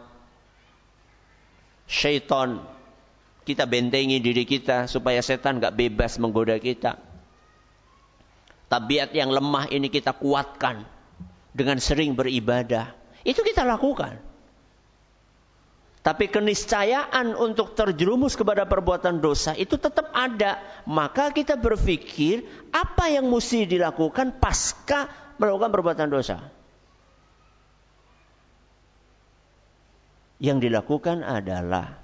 syaitan 1.88 2.64
kita 3.44 3.68
bentengi 3.68 4.24
diri 4.24 4.48
kita 4.48 4.88
supaya 4.88 5.20
setan 5.20 5.60
gak 5.60 5.76
bebas 5.76 6.16
menggoda 6.20 6.56
kita 6.60 7.00
tabiat 8.74 9.14
yang 9.14 9.30
lemah 9.30 9.70
ini 9.70 9.94
kita 9.94 10.18
kuatkan 10.18 10.90
dengan 11.54 11.78
sering 11.78 12.18
beribadah. 12.18 12.90
Itu 13.22 13.46
kita 13.46 13.62
lakukan. 13.62 14.18
Tapi 16.04 16.28
keniscayaan 16.28 17.32
untuk 17.40 17.80
terjerumus 17.80 18.36
kepada 18.36 18.68
perbuatan 18.68 19.24
dosa 19.24 19.56
itu 19.56 19.80
tetap 19.80 20.12
ada. 20.12 20.60
Maka 20.84 21.32
kita 21.32 21.56
berpikir 21.56 22.44
apa 22.76 23.08
yang 23.08 23.32
mesti 23.32 23.64
dilakukan 23.64 24.36
pasca 24.36 25.08
melakukan 25.40 25.72
perbuatan 25.72 26.12
dosa. 26.12 26.52
Yang 30.44 30.68
dilakukan 30.68 31.24
adalah 31.24 32.04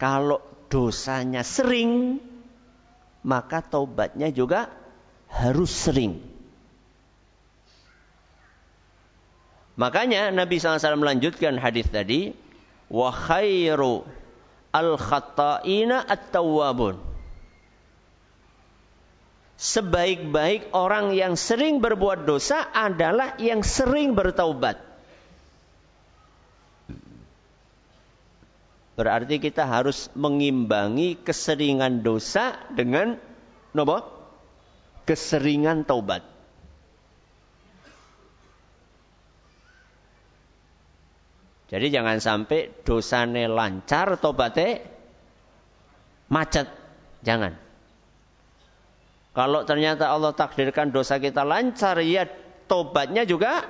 kalau 0.00 0.40
dosanya 0.72 1.44
sering, 1.44 2.16
maka 3.28 3.60
taubatnya 3.60 4.32
juga 4.32 4.72
harus 5.28 5.68
sering. 5.68 6.37
Makanya 9.78 10.34
Nabi 10.34 10.58
SAW 10.58 10.98
melanjutkan 10.98 11.54
hadis 11.54 11.86
tadi, 11.86 12.34
wa 12.90 13.14
khairu 13.14 14.02
al 14.74 14.98
khata'ina 14.98 16.02
at-tawwabun. 16.02 16.98
Sebaik-baik 19.58 20.74
orang 20.74 21.14
yang 21.14 21.34
sering 21.38 21.78
berbuat 21.78 22.26
dosa 22.26 22.66
adalah 22.74 23.38
yang 23.38 23.62
sering 23.62 24.14
bertaubat. 24.18 24.82
Berarti 28.98 29.38
kita 29.38 29.62
harus 29.62 30.10
mengimbangi 30.18 31.22
keseringan 31.22 32.02
dosa 32.02 32.58
dengan 32.74 33.14
nopo? 33.70 34.02
Keseringan 35.06 35.86
taubat. 35.86 36.37
Jadi 41.68 41.92
jangan 41.92 42.16
sampai 42.16 42.72
dosane 42.80 43.44
lancar 43.44 44.16
tobatnya 44.16 44.80
macet. 46.32 46.68
Jangan. 47.20 47.52
Kalau 49.36 49.62
ternyata 49.68 50.08
Allah 50.08 50.32
takdirkan 50.32 50.88
dosa 50.90 51.20
kita 51.20 51.44
lancar, 51.44 52.00
ya 52.00 52.24
tobatnya 52.66 53.28
juga 53.28 53.68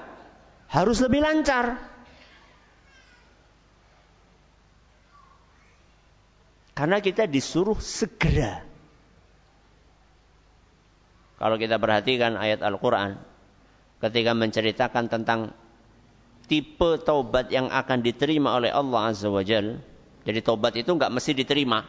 harus 0.71 1.03
lebih 1.03 1.21
lancar. 1.27 1.77
Karena 6.79 7.03
kita 7.03 7.27
disuruh 7.27 7.83
segera. 7.83 8.63
Kalau 11.43 11.59
kita 11.59 11.83
perhatikan 11.83 12.39
ayat 12.39 12.63
Al-Quran. 12.63 13.19
Ketika 13.99 14.31
menceritakan 14.31 15.11
tentang 15.11 15.51
tipe 16.49 16.99
taubat 17.05 17.53
yang 17.53 17.69
akan 17.69 18.01
diterima 18.01 18.57
oleh 18.57 18.73
Allah 18.73 19.13
Azza 19.13 19.29
wa 19.29 19.45
Jal. 19.45 19.79
Jadi 20.25 20.41
taubat 20.41 20.75
itu 20.81 20.89
nggak 20.89 21.13
mesti 21.13 21.37
diterima. 21.37 21.85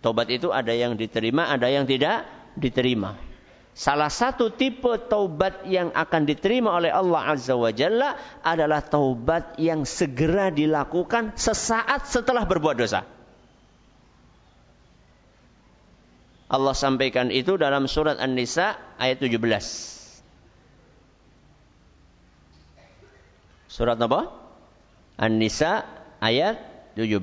Taubat 0.00 0.30
itu 0.30 0.54
ada 0.54 0.70
yang 0.70 0.94
diterima, 0.94 1.50
ada 1.50 1.66
yang 1.66 1.84
tidak 1.84 2.24
diterima. 2.54 3.18
Salah 3.74 4.06
satu 4.06 4.54
tipe 4.54 4.94
taubat 5.10 5.66
yang 5.66 5.90
akan 5.90 6.22
diterima 6.30 6.78
oleh 6.78 6.94
Allah 6.94 7.34
Azza 7.34 7.58
wa 7.58 7.74
Jalla 7.74 8.14
adalah 8.46 8.86
taubat 8.86 9.58
yang 9.58 9.82
segera 9.82 10.54
dilakukan 10.54 11.34
sesaat 11.34 12.06
setelah 12.06 12.46
berbuat 12.46 12.78
dosa. 12.78 13.02
Allah 16.46 16.74
sampaikan 16.76 17.34
itu 17.34 17.58
dalam 17.58 17.90
surat 17.90 18.14
An-Nisa 18.22 18.78
ayat 18.94 19.18
17. 19.18 19.93
Surat 23.74 23.98
apa? 23.98 24.30
An-Nisa 25.18 25.82
ayat 26.22 26.62
17. 26.94 27.18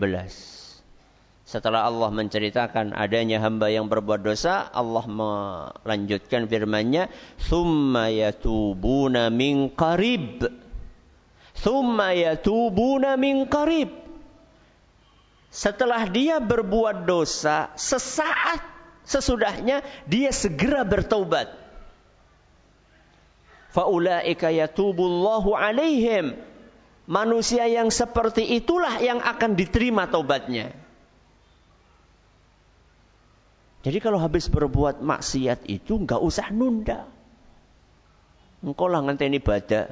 Setelah 1.48 1.88
Allah 1.88 2.12
menceritakan 2.12 2.92
adanya 2.92 3.40
hamba 3.40 3.72
yang 3.72 3.88
berbuat 3.88 4.20
dosa, 4.20 4.68
Allah 4.68 5.08
melanjutkan 5.08 6.52
firman-Nya, 6.52 7.08
"Tsumma 7.40 8.12
yatubuna 8.12 9.32
min 9.32 9.72
qarib." 9.72 10.44
Tsumma 11.56 12.12
yatubuna 12.20 13.16
min 13.16 13.48
qarib. 13.48 13.96
Setelah 15.56 16.04
dia 16.12 16.44
berbuat 16.44 17.08
dosa, 17.08 17.72
sesaat 17.80 18.60
sesudahnya 19.08 19.88
dia 20.04 20.36
segera 20.36 20.84
bertaubat 20.84 21.61
faulaika 23.72 24.52
yatubullahu 24.52 25.56
alaihim. 25.56 26.36
Manusia 27.12 27.68
yang 27.68 27.92
seperti 27.92 28.56
itulah 28.56 29.02
yang 29.04 29.20
akan 29.20 29.58
diterima 29.58 30.08
taubatnya. 30.08 30.72
Jadi 33.82 33.98
kalau 33.98 34.22
habis 34.22 34.46
berbuat 34.48 35.02
maksiat 35.02 35.66
itu 35.66 35.98
nggak 35.98 36.22
usah 36.22 36.54
nunda. 36.54 37.10
Engkau 38.62 38.86
lah 38.86 39.02
ngenteni 39.02 39.42
ibadah 39.42 39.90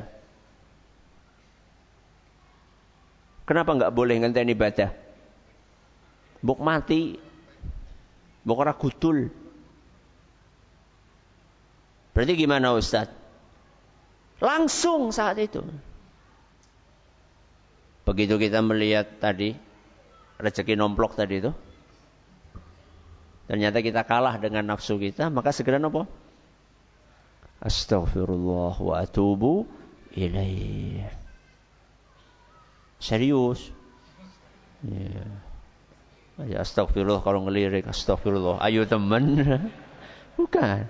kenapa 3.50 3.74
nggak 3.74 3.90
boleh 3.98 4.22
ngenteni 4.22 4.54
ibadah 4.54 4.94
buk 6.46 6.62
mati. 6.62 7.18
Buk 8.40 8.56
ora 8.56 8.72
gutul 8.72 9.28
berarti 12.16 12.34
gimana 12.40 12.72
Ustadz 12.72 13.19
Langsung 14.40 15.12
saat 15.12 15.36
itu. 15.40 15.64
Begitu 18.08 18.40
kita 18.40 18.64
melihat 18.64 19.20
tadi 19.20 19.54
rezeki 20.40 20.80
nomplok 20.80 21.20
tadi 21.20 21.44
itu. 21.44 21.52
Ternyata 23.46 23.84
kita 23.84 24.02
kalah 24.08 24.40
dengan 24.40 24.74
nafsu 24.74 24.96
kita, 24.98 25.28
maka 25.28 25.52
segera 25.52 25.78
nopo? 25.78 26.08
Astaghfirullah 27.60 28.76
wa 28.80 28.96
atubu 29.04 29.68
ilaih. 30.16 31.04
Serius. 33.02 33.72
Ya. 34.86 35.28
Astagfirullah 36.40 37.20
kalau 37.20 37.44
ngelirik, 37.44 37.84
astagfirullah. 37.84 38.64
Ayo 38.64 38.88
teman. 38.88 39.44
Bukan. 40.40 40.88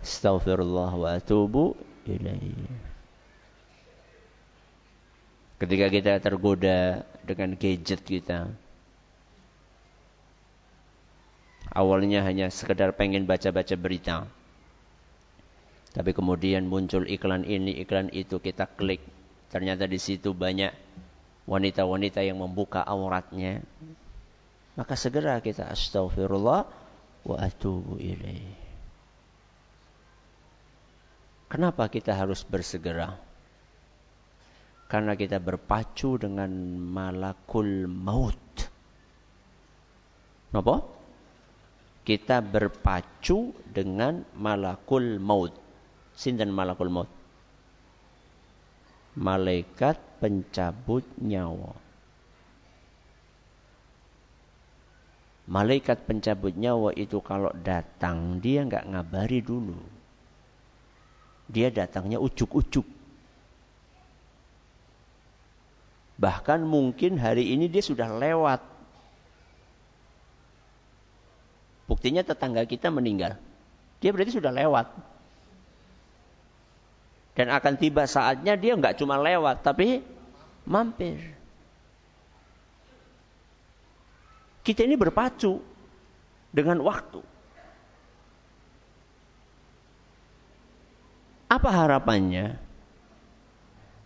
Astaghfirullah 0.00 0.90
wa 0.96 1.08
atubu 1.20 1.76
Ketika 5.62 5.86
kita 5.86 6.18
tergoda 6.18 7.06
dengan 7.22 7.54
gadget 7.54 8.02
kita. 8.02 8.50
Awalnya 11.72 12.20
hanya 12.26 12.52
sekedar 12.52 12.92
pengen 12.98 13.24
baca-baca 13.24 13.72
berita. 13.78 14.28
Tapi 15.92 16.10
kemudian 16.12 16.68
muncul 16.68 17.08
iklan 17.08 17.48
ini, 17.48 17.80
iklan 17.80 18.12
itu, 18.12 18.42
kita 18.42 18.68
klik. 18.68 19.00
Ternyata 19.48 19.88
di 19.88 19.96
situ 19.96 20.36
banyak 20.36 20.72
wanita-wanita 21.48 22.20
yang 22.24 22.40
membuka 22.40 22.84
auratnya. 22.84 23.64
Maka 24.76 24.96
segera 24.96 25.36
kita 25.40 25.68
astaghfirullah 25.68 26.64
wa 27.28 27.36
atubu 27.38 28.00
ilaih. 28.00 28.61
Kenapa 31.52 31.84
kita 31.92 32.16
harus 32.16 32.48
bersegera? 32.48 33.12
Karena 34.88 35.12
kita 35.12 35.36
berpacu 35.36 36.16
dengan 36.16 36.48
malakul 36.80 37.84
maut. 37.92 38.40
Kenapa? 40.48 40.80
Kita 42.08 42.40
berpacu 42.40 43.52
dengan 43.68 44.24
malakul 44.32 45.20
maut. 45.20 45.52
Sinten 46.16 46.48
malakul 46.48 46.88
maut? 46.88 47.12
Malaikat 49.20 50.00
pencabut 50.24 51.04
nyawa. 51.20 51.76
Malaikat 55.52 56.08
pencabut 56.08 56.56
nyawa 56.56 56.96
itu 56.96 57.20
kalau 57.20 57.52
datang 57.60 58.40
dia 58.40 58.64
nggak 58.64 58.88
ngabari 58.88 59.44
dulu. 59.44 59.91
Dia 61.52 61.68
datangnya 61.68 62.16
ujuk-ujuk. 62.16 62.88
Bahkan 66.16 66.64
mungkin 66.64 67.20
hari 67.20 67.52
ini 67.52 67.68
dia 67.68 67.84
sudah 67.84 68.08
lewat. 68.08 68.64
Buktinya 71.84 72.24
tetangga 72.24 72.64
kita 72.64 72.88
meninggal. 72.88 73.36
Dia 74.00 74.10
berarti 74.16 74.32
sudah 74.32 74.48
lewat. 74.48 74.88
Dan 77.36 77.52
akan 77.52 77.74
tiba 77.76 78.08
saatnya 78.08 78.56
dia 78.56 78.72
nggak 78.72 78.96
cuma 78.96 79.20
lewat, 79.20 79.60
tapi 79.60 80.00
mampir. 80.64 81.20
Kita 84.62 84.86
ini 84.86 84.94
berpacu 84.94 85.58
dengan 86.54 86.80
waktu. 86.86 87.31
Apa 91.52 91.68
harapannya? 91.68 92.56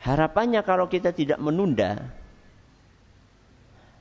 Harapannya 0.02 0.66
kalau 0.66 0.90
kita 0.90 1.14
tidak 1.14 1.38
menunda, 1.38 2.10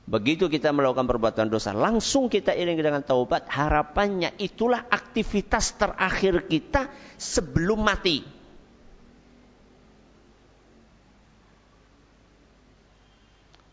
begitu 0.02 0.50
kita 0.50 0.74
melakukan 0.74 1.06
perbuatan 1.06 1.46
dosa, 1.46 1.70
langsung 1.70 2.26
kita 2.26 2.50
iringi 2.50 2.82
dengan 2.82 3.06
taubat, 3.06 3.46
harapannya 3.46 4.34
itulah 4.42 4.82
aktivitas 4.90 5.78
terakhir 5.78 6.50
kita 6.50 6.90
sebelum 7.22 7.86
mati. 7.86 8.26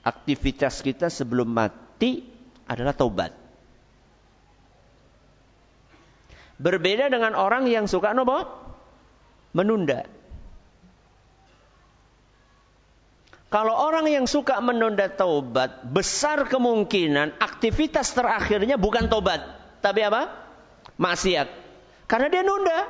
Aktivitas 0.06 0.86
kita 0.86 1.10
sebelum 1.10 1.50
mati 1.50 2.22
adalah 2.70 2.94
taubat. 2.94 3.34
Berbeda 6.62 7.10
dengan 7.10 7.34
orang 7.34 7.66
yang 7.66 7.90
suka 7.90 8.14
nopo 8.14 8.63
menunda. 9.54 10.10
Kalau 13.54 13.78
orang 13.78 14.10
yang 14.10 14.26
suka 14.26 14.58
menunda 14.66 15.06
taubat, 15.14 15.86
besar 15.86 16.50
kemungkinan 16.50 17.38
aktivitas 17.38 18.18
terakhirnya 18.18 18.82
bukan 18.82 19.06
taubat, 19.06 19.46
tapi 19.78 20.02
apa? 20.02 20.34
Maksiat. 20.98 21.48
Karena 22.10 22.34
dia 22.34 22.42
nunda. 22.42 22.90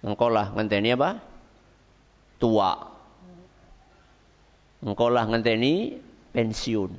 Engkau 0.00 0.32
lah 0.32 0.56
ngenteni 0.56 0.96
apa? 0.96 1.20
Tua. 2.40 2.72
Engkau 4.80 5.12
lah 5.12 5.28
ngenteni 5.28 6.00
pensiun. 6.32 6.92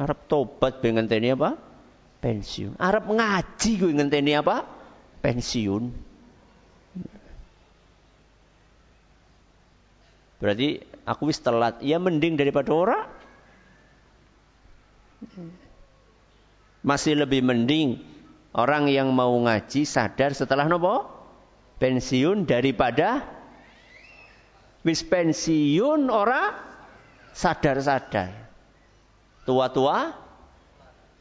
Arab 0.00 0.18
tobat 0.32 0.80
be 0.80 0.96
ngenteni 0.96 1.32
apa? 1.36 1.60
Pensiun. 2.24 2.76
Arab 2.80 3.04
ngaji 3.08 3.70
gue 3.80 3.92
ngenteni 3.96 4.32
apa? 4.32 4.77
Pensiun. 5.18 5.90
Berarti 10.38 10.78
aku 11.02 11.30
wis 11.30 11.42
telat. 11.42 11.82
Ya 11.82 11.98
mending 11.98 12.38
daripada 12.38 12.70
orang. 12.70 13.04
Masih 16.86 17.18
lebih 17.18 17.42
mending 17.42 17.98
orang 18.54 18.86
yang 18.86 19.10
mau 19.10 19.34
ngaji 19.34 19.82
sadar 19.82 20.30
setelah 20.30 20.70
nopo 20.70 21.10
pensiun 21.82 22.46
daripada 22.46 23.26
wis 24.86 25.02
pensiun 25.02 26.06
orang 26.06 26.54
sadar-sadar. 27.34 28.30
Tua-tua 29.42 30.14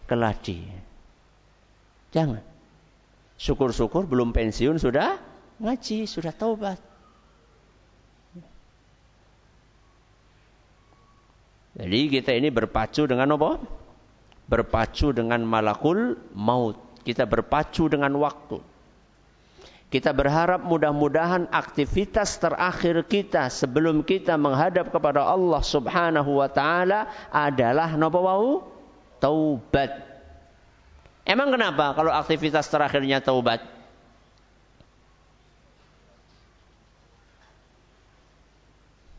keladi. 0.05 0.61
Jangan. 2.13 2.56
Syukur-syukur 3.37 4.09
belum 4.09 4.33
pensiun 4.33 4.81
sudah 4.81 5.21
ngaji, 5.61 6.09
sudah 6.09 6.33
taubat. 6.33 6.81
Jadi 11.77 12.09
kita 12.09 12.33
ini 12.33 12.49
berpacu 12.49 13.05
dengan 13.05 13.37
apa? 13.37 13.61
Berpacu 14.49 15.13
dengan 15.13 15.45
malakul 15.45 16.17
maut. 16.33 16.81
Kita 17.05 17.29
berpacu 17.29 17.85
dengan 17.85 18.17
waktu. 18.17 18.57
Kita 19.87 20.11
berharap 20.11 20.65
mudah-mudahan 20.67 21.47
aktivitas 21.47 22.41
terakhir 22.41 23.07
kita 23.07 23.47
sebelum 23.47 24.03
kita 24.03 24.35
menghadap 24.35 24.91
kepada 24.91 25.23
Allah 25.23 25.63
Subhanahu 25.63 26.43
wa 26.43 26.49
taala 26.51 27.07
adalah 27.31 27.93
napa? 27.95 28.19
Taubat. 29.21 30.06
Emang 31.27 31.51
kenapa 31.51 31.91
kalau 31.91 32.15
aktivitas 32.15 32.71
terakhirnya 32.71 33.19
taubat? 33.19 33.59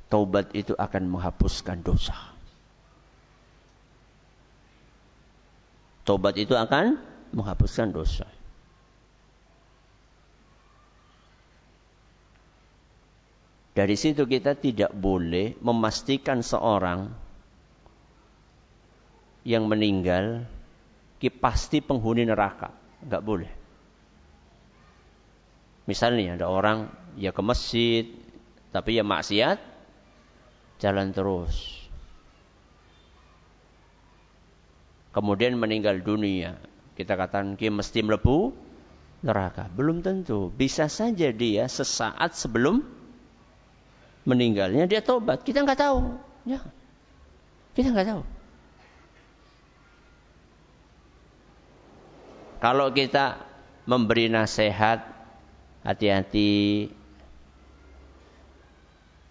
Taubat 0.09 0.57
itu 0.57 0.73
akan 0.73 1.05
menghapuskan 1.05 1.85
dosa. 1.85 2.17
Tobat 6.09 6.41
itu 6.41 6.57
akan 6.57 6.97
menghapuskan 7.37 7.93
dosa. 7.93 8.25
Dari 13.77 13.93
situ 13.93 14.25
kita 14.25 14.57
tidak 14.57 14.97
boleh 14.97 15.61
memastikan 15.61 16.41
seorang 16.41 17.13
yang 19.45 19.69
meninggal 19.69 20.49
pasti 21.27 21.83
penghuni 21.83 22.23
neraka. 22.23 22.71
Enggak 23.03 23.23
boleh. 23.27 23.51
Misalnya 25.91 26.39
ada 26.39 26.47
orang 26.47 26.87
ya 27.19 27.35
ke 27.35 27.43
masjid 27.43 28.07
tapi 28.71 28.95
ya 28.95 29.03
maksiat 29.03 29.59
jalan 30.79 31.11
terus. 31.11 31.79
kemudian 35.19 35.59
meninggal 35.59 35.99
dunia. 35.99 36.55
Kita 36.95 37.19
katakan 37.19 37.59
dia 37.59 37.75
mesti 37.75 38.07
melebu 38.07 38.55
neraka. 39.27 39.67
Belum 39.75 39.99
tentu. 39.99 40.55
Bisa 40.55 40.87
saja 40.87 41.35
dia 41.35 41.67
sesaat 41.67 42.39
sebelum 42.39 42.87
meninggalnya 44.23 44.87
dia 44.87 45.03
tobat. 45.03 45.43
Kita 45.43 45.67
nggak 45.67 45.81
tahu. 45.83 45.99
Ya. 46.47 46.63
Kita 47.75 47.91
nggak 47.91 48.09
tahu. 48.15 48.23
Kalau 52.59 52.91
kita 52.91 53.39
memberi 53.87 54.27
nasihat, 54.27 55.01
hati-hati 55.87 56.91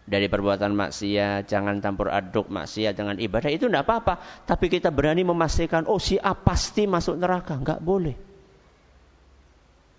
dari 0.07 0.31
perbuatan 0.31 0.71
maksiat, 0.71 1.51
jangan 1.51 1.83
campur 1.83 2.07
aduk 2.07 2.47
maksiat 2.47 2.95
dengan 2.95 3.19
ibadah 3.19 3.51
itu 3.51 3.67
tidak 3.67 3.83
apa-apa. 3.83 4.23
Tapi 4.47 4.71
kita 4.71 4.87
berani 4.87 5.27
memastikan, 5.27 5.83
oh 5.91 5.99
si 5.99 6.15
A 6.15 6.31
pasti 6.31 6.87
masuk 6.87 7.19
neraka, 7.19 7.59
nggak 7.59 7.83
boleh. 7.83 8.15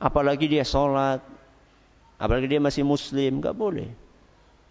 Apalagi 0.00 0.48
dia 0.48 0.64
sholat, 0.64 1.20
apalagi 2.16 2.48
dia 2.48 2.60
masih 2.64 2.88
muslim, 2.88 3.44
nggak 3.44 3.52
boleh. 3.52 3.92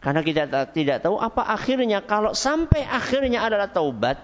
Karena 0.02 0.22
kita 0.26 0.50
tidak 0.74 1.06
tahu 1.06 1.22
apa 1.22 1.46
akhirnya. 1.46 2.02
Kalau 2.06 2.34
sampai 2.34 2.86
akhirnya 2.86 3.46
adalah 3.46 3.70
taubat, 3.70 4.18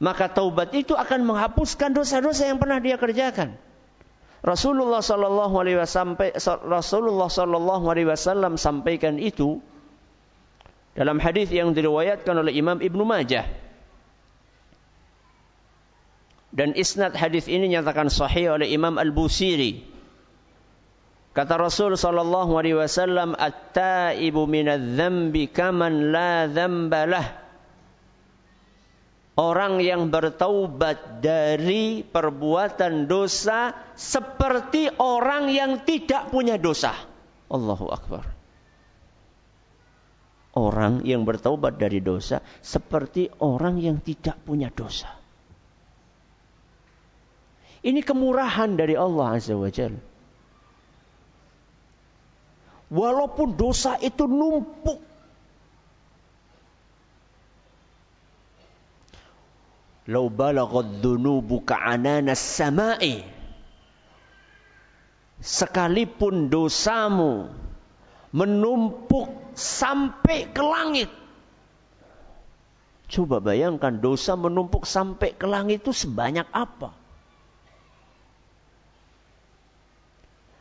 maka 0.00 0.32
taubat 0.32 0.72
itu 0.72 0.96
akan 0.96 1.28
menghapuskan 1.28 1.92
dosa-dosa 1.92 2.48
yang 2.48 2.56
pernah 2.56 2.80
dia 2.80 2.96
kerjakan. 2.96 3.54
Rasulullah 4.40 5.04
Shallallahu 5.04 5.54
Alaihi 5.60 5.76
Wasallam 5.76 6.16
Rasulullah 6.64 7.28
Shallallahu 7.28 7.84
Alaihi 7.92 8.08
Wasallam 8.08 8.56
sampaikan 8.56 9.20
itu 9.20 9.60
dalam 10.96 11.20
hadis 11.20 11.52
yang 11.52 11.76
diriwayatkan 11.76 12.32
oleh 12.32 12.56
Imam 12.56 12.80
Ibnu 12.80 13.04
Majah. 13.04 13.44
Dan 16.50 16.74
isnad 16.74 17.14
hadis 17.14 17.46
ini 17.46 17.70
nyatakan 17.70 18.10
sahih 18.10 18.58
oleh 18.58 18.72
Imam 18.74 18.98
Al-Busiri. 18.98 19.86
Kata 21.30 21.54
Rasul 21.62 21.94
sallallahu 21.94 22.58
alaihi 22.58 22.74
wasallam, 22.74 23.38
"At-taibu 23.38 24.50
minadz-dzambi 24.50 25.46
kaman 25.54 26.10
la 26.10 26.50
dzambalah." 26.50 27.39
Orang 29.40 29.80
yang 29.80 30.12
bertaubat 30.12 31.24
dari 31.24 32.04
perbuatan 32.04 33.08
dosa 33.08 33.72
seperti 33.96 34.92
orang 35.00 35.48
yang 35.48 35.80
tidak 35.80 36.28
punya 36.28 36.60
dosa. 36.60 36.92
Allahu 37.48 37.88
Akbar. 37.88 38.28
Orang 40.52 41.08
yang 41.08 41.24
bertaubat 41.24 41.80
dari 41.80 42.04
dosa 42.04 42.44
seperti 42.60 43.32
orang 43.40 43.80
yang 43.80 44.04
tidak 44.04 44.36
punya 44.44 44.68
dosa. 44.68 45.08
Ini 47.80 48.04
kemurahan 48.04 48.76
dari 48.76 48.92
Allah 48.92 49.40
Azza 49.40 49.56
wa 49.56 49.72
Jalla. 49.72 50.04
Walaupun 52.92 53.56
dosa 53.56 53.96
itu 54.04 54.28
numpuk 54.28 55.09
Lau 60.10 60.26
balagad 60.26 60.98
dhunubu 60.98 61.62
ka'ananas 61.62 62.42
samai. 62.42 63.22
Sekalipun 65.38 66.50
dosamu 66.50 67.46
menumpuk 68.34 69.54
sampai 69.54 70.50
ke 70.50 70.62
langit. 70.66 71.10
Coba 73.10 73.38
bayangkan 73.38 74.02
dosa 74.02 74.34
menumpuk 74.34 74.82
sampai 74.86 75.34
ke 75.34 75.46
langit 75.46 75.82
itu 75.86 75.94
sebanyak 75.94 76.46
apa? 76.50 76.94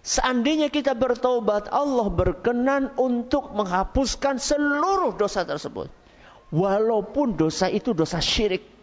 Seandainya 0.02 0.74
kita 0.74 0.98
bertobat, 0.98 1.70
Allah 1.70 2.10
berkenan 2.10 2.90
untuk 2.98 3.54
menghapuskan 3.54 4.42
seluruh 4.42 5.14
dosa 5.14 5.46
tersebut. 5.46 5.94
Walaupun 6.50 7.38
dosa 7.38 7.70
itu 7.70 7.94
dosa 7.94 8.18
syirik. 8.18 8.79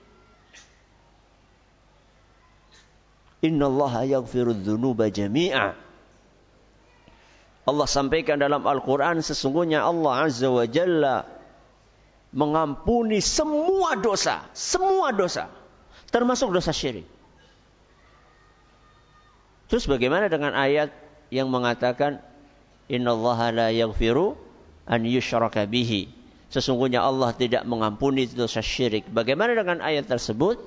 Inna 3.46 3.70
Allah 3.70 4.18
yaghfiru 4.18 4.52
dhunuba 4.52 5.06
jami'a. 5.06 5.78
Allah 7.66 7.86
sampaikan 7.90 8.38
dalam 8.38 8.62
Al-Quran 8.62 9.22
sesungguhnya 9.22 9.82
Allah 9.82 10.26
Azza 10.26 10.46
wa 10.46 10.66
Jalla 10.66 11.26
mengampuni 12.34 13.18
semua 13.22 13.98
dosa. 13.98 14.46
Semua 14.54 15.10
dosa. 15.14 15.50
Termasuk 16.10 16.54
dosa 16.54 16.70
syirik. 16.70 17.06
Terus 19.66 19.90
bagaimana 19.90 20.30
dengan 20.30 20.54
ayat 20.54 20.94
yang 21.34 21.50
mengatakan 21.50 22.22
Inna 22.86 23.18
Allah 23.18 23.38
la 23.50 23.68
yaghfiru 23.74 24.38
an 24.86 25.02
yushraka 25.02 25.66
bihi. 25.66 26.06
Sesungguhnya 26.46 27.02
Allah 27.02 27.34
tidak 27.34 27.66
mengampuni 27.66 28.30
dosa 28.30 28.62
syirik. 28.62 29.10
Bagaimana 29.10 29.58
dengan 29.58 29.82
ayat 29.82 30.06
tersebut? 30.06 30.62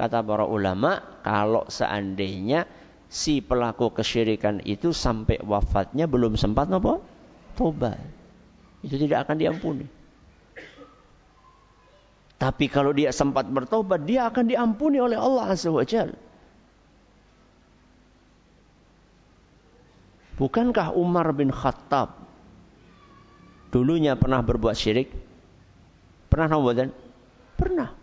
Kata 0.00 0.24
para 0.24 0.48
ulama, 0.48 1.20
kalau 1.20 1.68
seandainya 1.68 2.64
si 3.04 3.44
pelaku 3.44 3.92
kesyirikan 3.92 4.64
itu 4.64 4.96
sampai 4.96 5.36
wafatnya 5.44 6.08
belum 6.08 6.40
sempat 6.40 6.72
apa? 6.72 7.04
Tobat. 7.52 8.00
Itu 8.80 8.96
tidak 8.96 9.28
akan 9.28 9.36
diampuni. 9.36 9.84
Tapi 12.40 12.64
kalau 12.72 12.96
dia 12.96 13.12
sempat 13.12 13.44
bertobat, 13.44 14.08
dia 14.08 14.24
akan 14.24 14.48
diampuni 14.48 14.96
oleh 14.96 15.20
Allah 15.20 15.52
Azza 15.52 15.68
wa 15.68 15.84
Jalla. 15.84 16.16
Bukankah 20.40 20.96
Umar 20.96 21.28
bin 21.36 21.52
Khattab 21.52 22.16
dulunya 23.68 24.16
pernah 24.16 24.40
berbuat 24.40 24.72
syirik? 24.72 25.12
Pernah 26.32 26.56
nawadan? 26.56 26.88
Pernah. 27.60 27.99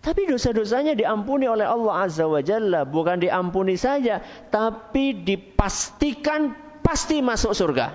Tapi 0.00 0.24
dosa-dosanya 0.24 0.96
diampuni 0.96 1.44
oleh 1.44 1.68
Allah 1.68 2.08
Azza 2.08 2.24
wa 2.24 2.40
Jalla. 2.40 2.88
Bukan 2.88 3.20
diampuni 3.20 3.76
saja, 3.76 4.24
tapi 4.48 5.12
dipastikan 5.12 6.56
pasti 6.80 7.20
masuk 7.20 7.52
surga. 7.52 7.86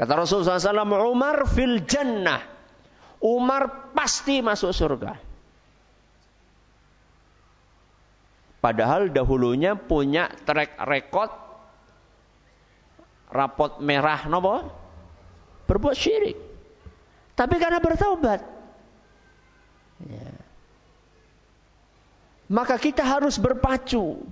Kata 0.00 0.12
Rasulullah 0.16 0.56
SAW, 0.56 1.12
Umar 1.12 1.44
fil 1.44 1.84
jannah. 1.84 2.40
Umar 3.20 3.92
pasti 3.92 4.40
masuk 4.40 4.72
surga. 4.72 5.12
Padahal 8.64 9.12
dahulunya 9.12 9.76
punya 9.76 10.32
track 10.44 10.80
record 10.84 11.32
rapot 13.32 13.80
merah 13.80 14.24
nopo 14.28 14.68
berbuat 15.64 15.96
syirik. 15.96 16.36
Tapi 17.36 17.56
karena 17.56 17.80
bertaubat, 17.80 18.40
Ya. 20.08 20.32
Maka 22.50 22.80
kita 22.80 23.06
harus 23.06 23.38
berpacu. 23.38 24.26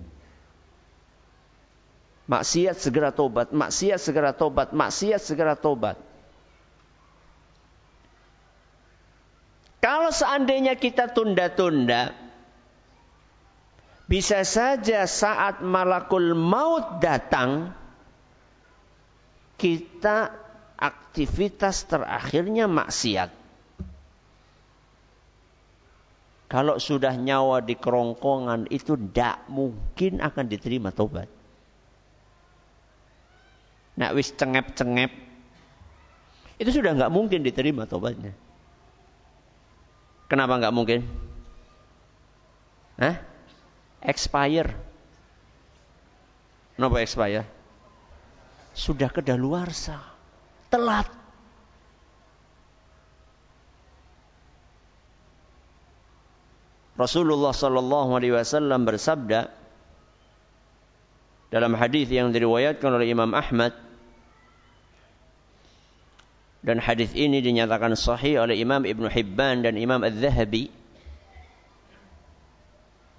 Maksiat 2.28 2.76
segera 2.76 3.08
tobat, 3.08 3.48
maksiat 3.54 4.00
segera 4.02 4.36
tobat, 4.36 4.68
maksiat 4.74 5.22
segera 5.22 5.56
tobat. 5.56 5.96
Kalau 9.78 10.12
seandainya 10.12 10.76
kita 10.76 11.08
tunda-tunda, 11.08 12.12
bisa 14.10 14.42
saja 14.42 15.06
saat 15.06 15.62
malakul 15.62 16.34
maut 16.34 16.98
datang, 16.98 17.70
kita 19.54 20.34
aktivitas 20.74 21.86
terakhirnya 21.86 22.66
maksiat. 22.66 23.37
Kalau 26.48 26.80
sudah 26.80 27.12
nyawa 27.12 27.60
di 27.60 27.76
kerongkongan 27.76 28.72
itu 28.72 28.96
tidak 28.96 29.44
mungkin 29.52 30.24
akan 30.24 30.44
diterima 30.48 30.88
tobat. 30.88 31.28
Nak 34.00 34.16
wis 34.16 34.32
cengep-cengep 34.32 35.12
itu 36.58 36.70
sudah 36.74 36.96
nggak 36.96 37.12
mungkin 37.12 37.44
diterima 37.44 37.84
tobatnya. 37.84 38.32
Kenapa 40.26 40.56
nggak 40.56 40.74
mungkin? 40.74 41.00
Hah? 42.98 43.16
Expire. 44.02 44.72
Kenapa 46.74 47.02
expire? 47.02 47.46
Sudah 48.74 49.10
kedaluarsa. 49.10 49.98
Telat. 50.70 51.06
Rasulullah 56.98 57.54
sallallahu 57.54 58.10
alaihi 58.18 58.34
wasallam 58.34 58.82
bersabda 58.82 59.54
dalam 61.48 61.72
hadis 61.78 62.10
yang 62.10 62.34
diriwayatkan 62.34 62.90
oleh 62.90 63.06
Imam 63.08 63.30
Ahmad 63.38 63.72
dan 66.66 66.82
hadis 66.82 67.14
ini 67.14 67.38
dinyatakan 67.38 67.94
sahih 67.94 68.42
oleh 68.42 68.58
Imam 68.58 68.82
Ibn 68.82 69.06
Hibban 69.08 69.62
dan 69.62 69.78
Imam 69.78 70.02
Al-Zahabi 70.02 70.74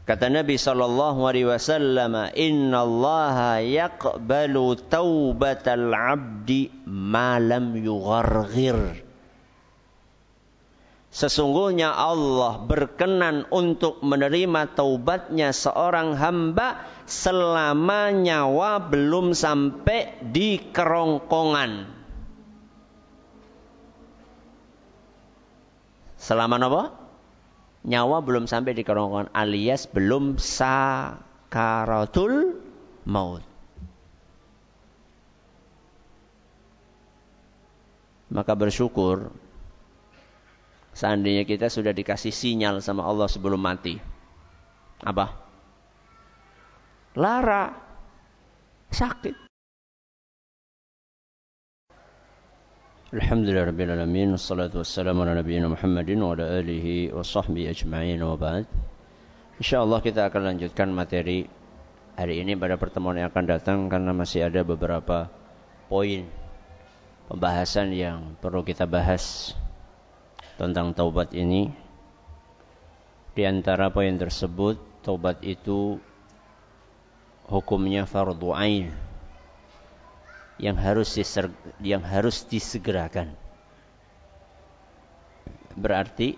kata 0.04 0.28
Nabi 0.28 0.60
sallallahu 0.60 1.24
alaihi 1.24 1.48
wasallam 1.48 2.36
inna 2.36 2.84
Allah 2.84 3.64
yaqbalu 3.64 4.76
taubatal 4.92 5.88
abdi 5.96 6.68
ma 6.84 7.40
lam 7.40 7.80
yugharghir 7.80 9.08
Sesungguhnya 11.10 11.90
Allah 11.90 12.62
berkenan 12.62 13.50
untuk 13.50 13.98
menerima 14.06 14.78
taubatnya 14.78 15.50
seorang 15.50 16.14
hamba 16.14 16.86
selama 17.10 18.14
nyawa 18.14 18.78
belum 18.78 19.34
sampai 19.34 20.22
di 20.22 20.70
kerongkongan. 20.70 21.90
Selama 26.22 26.62
apa? 26.62 26.94
Nyawa 27.90 28.22
belum 28.22 28.46
sampai 28.46 28.78
di 28.78 28.86
kerongkongan 28.86 29.34
alias 29.34 29.90
belum 29.90 30.38
sakaratul 30.38 31.50
maut. 33.10 33.42
Maka 38.30 38.54
bersyukur 38.54 39.34
Seandainya 40.94 41.46
kita 41.46 41.70
sudah 41.70 41.94
dikasih 41.94 42.34
sinyal 42.34 42.82
sama 42.82 43.06
Allah 43.06 43.30
sebelum 43.30 43.62
mati. 43.62 43.96
Apa? 45.06 45.32
Lara. 47.16 47.72
Sakit. 48.90 49.50
Alhamdulillah 53.10 53.74
Rabbil 53.74 53.90
Alamin 53.90 54.38
Wassalatu 54.38 54.86
wassalamu 54.86 55.26
ala 55.26 55.42
nabiyina 55.42 55.66
Muhammadin 55.66 56.22
Wa 56.22 56.38
ala 56.38 56.62
alihi 56.62 57.10
wa 57.10 57.26
sahbihi 57.26 57.66
ajma'in 57.74 58.22
wa 58.22 58.38
ba'd 58.38 58.70
InsyaAllah 59.58 60.06
kita 60.06 60.30
akan 60.30 60.54
lanjutkan 60.54 60.94
materi 60.94 61.50
Hari 62.14 62.46
ini 62.46 62.54
pada 62.54 62.78
pertemuan 62.78 63.18
yang 63.18 63.34
akan 63.34 63.46
datang 63.50 63.90
Karena 63.90 64.14
masih 64.14 64.46
ada 64.46 64.62
beberapa 64.62 65.26
poin 65.90 66.30
Pembahasan 67.34 67.98
yang 67.98 68.38
perlu 68.38 68.62
kita 68.62 68.86
bahas 68.86 69.58
Tentang 70.60 70.92
taubat 70.92 71.32
ini 71.32 71.72
Di 73.32 73.48
antara 73.48 73.88
poin 73.88 74.20
tersebut 74.20 74.76
Taubat 75.08 75.40
itu 75.48 76.04
Hukumnya 77.48 78.04
fardu 78.04 78.52
ain 78.52 78.92
yang 80.60 80.76
harus 80.76 81.16
diser, 81.16 81.48
yang 81.80 82.04
harus 82.04 82.44
disegerakan. 82.44 83.32
Berarti 85.72 86.36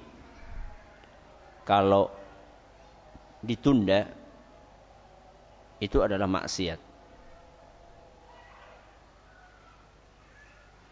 kalau 1.66 2.14
ditunda 3.42 4.06
itu 5.82 5.98
adalah 6.06 6.30
maksiat. 6.30 6.78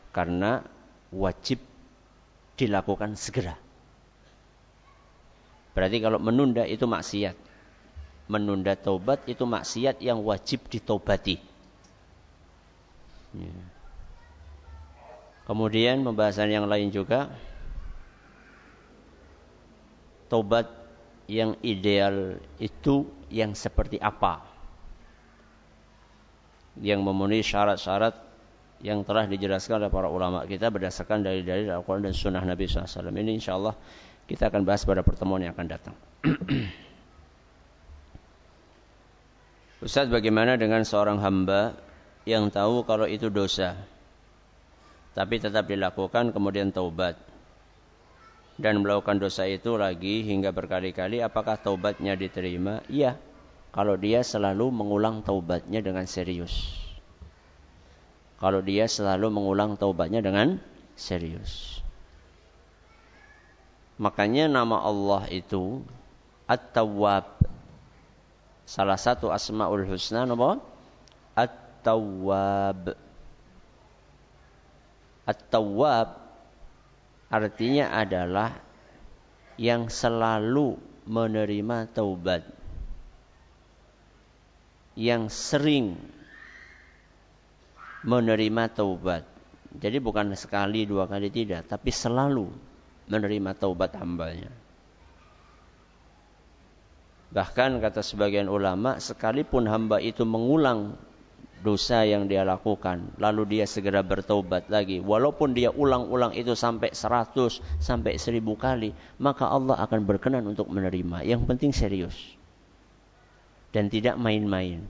Karena 0.09 0.65
wajib 1.13 1.61
dilakukan 2.59 3.15
segera. 3.15 3.55
Berarti 5.71 5.97
kalau 6.03 6.19
menunda 6.19 6.67
itu 6.67 6.83
maksiat. 6.83 7.47
Menunda 8.29 8.75
taubat 8.75 9.25
itu 9.25 9.47
maksiat 9.47 10.03
yang 10.03 10.21
wajib 10.21 10.67
ditobati. 10.67 11.39
Ya. 13.33 13.55
Kemudian 15.49 16.05
pembahasan 16.05 16.53
yang 16.53 16.69
lain 16.69 16.93
juga 16.93 17.33
Tobat 20.29 20.69
yang 21.25 21.57
ideal 21.65 22.37
itu 22.61 23.09
yang 23.33 23.57
seperti 23.57 23.97
apa? 23.97 24.45
Yang 26.77 27.01
memenuhi 27.01 27.41
syarat-syarat 27.41 28.28
yang 28.79 29.03
telah 29.03 29.27
dijelaskan 29.27 29.83
oleh 29.83 29.91
para 29.91 30.07
ulama 30.07 30.47
kita 30.47 30.71
berdasarkan 30.71 31.23
dari 31.23 31.43
dari 31.43 31.67
Al-Quran 31.67 32.07
dan 32.07 32.13
Sunnah 32.15 32.43
Nabi 32.43 32.67
SAW. 32.67 33.11
Ini 33.11 33.31
insya 33.35 33.59
Allah 33.59 33.75
kita 34.23 34.47
akan 34.47 34.63
bahas 34.63 34.87
pada 34.87 35.03
pertemuan 35.03 35.43
yang 35.43 35.51
akan 35.51 35.67
datang. 35.67 35.95
Ustaz 39.85 40.11
bagaimana 40.11 40.59
dengan 40.59 40.83
seorang 40.83 41.23
hamba 41.23 41.71
yang 42.27 42.51
tahu 42.51 42.83
kalau 42.83 43.07
itu 43.07 43.31
dosa 43.31 43.79
tapi 45.15 45.39
tetap 45.39 45.67
dilakukan 45.67 46.35
kemudian 46.35 46.71
taubat 46.71 47.15
dan 48.59 48.83
melakukan 48.83 49.23
dosa 49.23 49.47
itu 49.47 49.79
lagi 49.79 50.27
hingga 50.27 50.51
berkali-kali 50.51 51.23
apakah 51.23 51.55
taubatnya 51.55 52.19
diterima? 52.19 52.83
Iya. 52.91 53.15
Kalau 53.71 53.95
dia 53.95 54.25
selalu 54.25 54.73
mengulang 54.73 55.23
taubatnya 55.23 55.79
dengan 55.79 56.03
serius. 56.09 56.88
Kalau 58.39 58.63
dia 58.63 58.87
selalu 58.87 59.27
mengulang 59.27 59.75
taubatnya 59.75 60.23
dengan 60.23 60.63
serius. 60.95 61.83
Makanya 63.99 64.47
nama 64.47 64.79
Allah 64.79 65.27
itu 65.27 65.83
At-Tawwab. 66.47 67.43
Salah 68.63 68.95
satu 68.95 69.27
asmaul 69.27 69.83
husna 69.83 70.23
nama 70.23 70.55
At-Tawwab. 71.35 72.95
At-Tawwab 75.27 76.09
artinya 77.27 77.91
adalah 77.91 78.55
yang 79.59 79.91
selalu 79.91 80.79
menerima 81.03 81.91
taubat. 81.91 82.47
Yang 84.95 85.23
sering 85.35 85.99
menerima 88.03 88.63
taubat. 88.71 89.23
Jadi 89.69 89.97
bukan 90.01 90.33
sekali 90.33 90.89
dua 90.89 91.05
kali 91.05 91.29
tidak, 91.29 91.69
tapi 91.69 91.93
selalu 91.93 92.49
menerima 93.09 93.51
taubat 93.57 93.93
hambanya. 93.97 94.49
Bahkan 97.29 97.77
kata 97.77 98.01
sebagian 98.01 98.49
ulama, 98.49 98.97
sekalipun 98.97 99.69
hamba 99.69 100.01
itu 100.01 100.25
mengulang 100.25 100.97
dosa 101.59 102.07
yang 102.07 102.31
dia 102.31 102.47
lakukan 102.47 103.19
lalu 103.19 103.59
dia 103.59 103.65
segera 103.67 103.99
bertobat 103.99 104.71
lagi 104.71 105.03
walaupun 105.03 105.51
dia 105.51 105.67
ulang-ulang 105.75 106.31
itu 106.31 106.55
sampai 106.55 106.95
seratus 106.95 107.59
sampai 107.83 108.15
seribu 108.15 108.55
kali 108.55 108.95
maka 109.19 109.43
Allah 109.43 109.75
akan 109.83 110.07
berkenan 110.07 110.47
untuk 110.47 110.71
menerima 110.71 111.27
yang 111.27 111.43
penting 111.43 111.75
serius 111.75 112.15
dan 113.75 113.91
tidak 113.91 114.15
main-main 114.15 114.87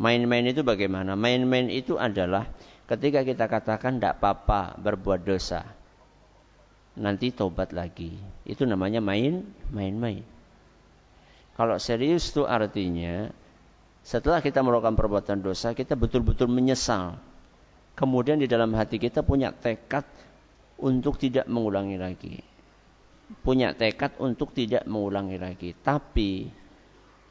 main-main 0.00 0.44
itu 0.50 0.66
bagaimana 0.66 1.14
main-main 1.14 1.70
itu 1.70 1.98
adalah 1.98 2.50
ketika 2.90 3.22
kita 3.22 3.46
katakan 3.46 3.98
tidak 3.98 4.20
apa-apa 4.20 4.76
berbuat 4.80 5.22
dosa 5.22 5.64
nanti 6.94 7.34
tobat 7.34 7.74
lagi 7.74 8.14
itu 8.46 8.62
namanya 8.66 9.02
main 9.02 9.42
main-main 9.70 10.22
kalau 11.54 11.78
serius 11.78 12.34
itu 12.34 12.42
artinya 12.42 13.30
setelah 14.04 14.44
kita 14.44 14.60
melakukan 14.60 15.00
perbuatan 15.00 15.40
dosa, 15.40 15.72
kita 15.72 15.96
betul-betul 15.96 16.44
menyesal. 16.52 17.16
Kemudian 17.96 18.36
di 18.36 18.44
dalam 18.44 18.76
hati 18.76 19.00
kita 19.00 19.24
punya 19.24 19.48
tekad 19.48 20.04
untuk 20.76 21.16
tidak 21.16 21.48
mengulangi 21.48 21.96
lagi. 21.96 22.36
Punya 23.40 23.72
tekad 23.72 24.12
untuk 24.20 24.52
tidak 24.52 24.84
mengulangi 24.84 25.40
lagi. 25.40 25.72
Tapi 25.72 26.52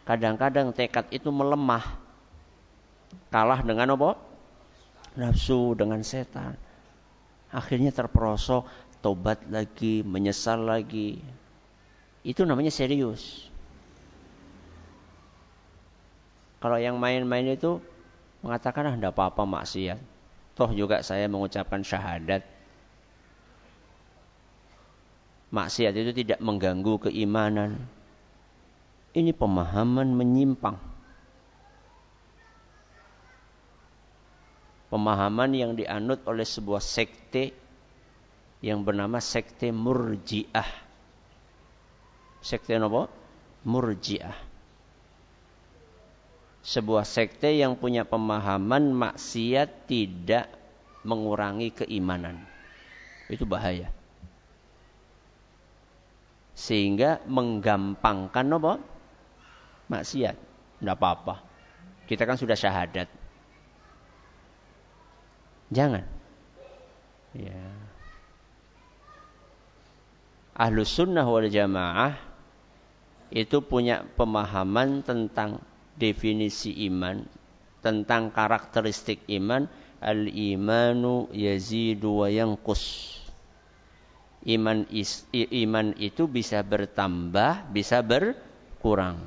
kadang-kadang 0.01 0.73
tekad 0.73 1.13
itu 1.13 1.29
melemah. 1.29 2.01
Kalah 3.33 3.65
dengan 3.65 3.97
apa? 3.97 4.17
Nafsu, 5.17 5.77
dengan 5.77 6.01
setan. 6.01 6.57
Akhirnya 7.53 7.93
terperosok, 7.93 8.65
tobat 9.01 9.45
lagi, 9.49 10.01
menyesal 10.01 10.65
lagi. 10.65 11.21
Itu 12.25 12.47
namanya 12.47 12.73
serius. 12.73 13.51
Kalau 16.63 16.79
yang 16.79 16.95
main-main 16.95 17.43
itu 17.51 17.83
mengatakan 18.39 18.87
ah, 18.87 18.95
tidak 18.95 19.11
apa-apa 19.11 19.43
maksiat. 19.43 19.99
Toh 20.55 20.71
juga 20.71 21.03
saya 21.03 21.27
mengucapkan 21.27 21.83
syahadat. 21.83 22.45
Maksiat 25.51 25.93
itu 25.93 26.11
tidak 26.15 26.39
mengganggu 26.39 27.09
keimanan. 27.09 27.83
Ini 29.13 29.35
pemahaman 29.35 30.09
menyimpang. 30.15 30.92
Pemahaman 34.93 35.57
yang 35.57 35.73
dianut 35.73 36.21
oleh 36.29 36.45
sebuah 36.45 36.77
sekte 36.77 37.49
yang 38.61 38.85
bernama 38.85 39.17
sekte 39.17 39.73
Murji'ah. 39.73 40.69
Sekte 42.45 42.77
apa? 42.77 43.09
Murji'ah 43.65 44.53
sebuah 46.63 47.03
sekte 47.03 47.51
yang 47.51 47.75
punya 47.75 48.07
pemahaman 48.07 48.95
maksiat 48.95 49.83
tidak 49.83 50.47
mengurangi 51.03 51.75
keimanan. 51.75 52.39
Itu 53.27 53.43
bahaya. 53.43 53.91
Sehingga 56.55 57.19
menggampangkan 57.27 58.47
apa? 58.55 58.73
Maksiat. 59.91 60.37
Tidak 60.79 60.95
apa-apa. 60.95 61.43
Kita 62.07 62.23
kan 62.23 62.39
sudah 62.39 62.55
syahadat. 62.55 63.11
Jangan. 65.73 66.05
Ya. 67.33 67.65
Ahlus 70.53 70.93
sunnah 70.93 71.25
wal 71.25 71.49
jamaah 71.49 72.13
itu 73.33 73.65
punya 73.65 74.05
pemahaman 74.13 75.01
tentang 75.01 75.57
definisi 75.97 76.85
iman, 76.93 77.25
tentang 77.81 78.29
karakteristik 78.29 79.25
iman, 79.33 79.65
al-imanu 79.97 81.25
yazidu 81.33 82.21
wa 82.21 82.29
yanqus. 82.29 83.17
Iman 84.45 84.85
is, 84.93 85.25
iman 85.33 85.97
itu 85.97 86.29
bisa 86.29 86.61
bertambah, 86.61 87.73
bisa 87.73 88.05
berkurang. 88.05 89.17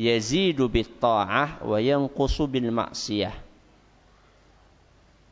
Yazidu 0.00 0.72
bit 0.72 0.96
ta'ah 0.96 1.60
wa 1.60 1.76
yanqusu 1.76 2.48
bil 2.48 2.72
maksiyah. 2.72 3.49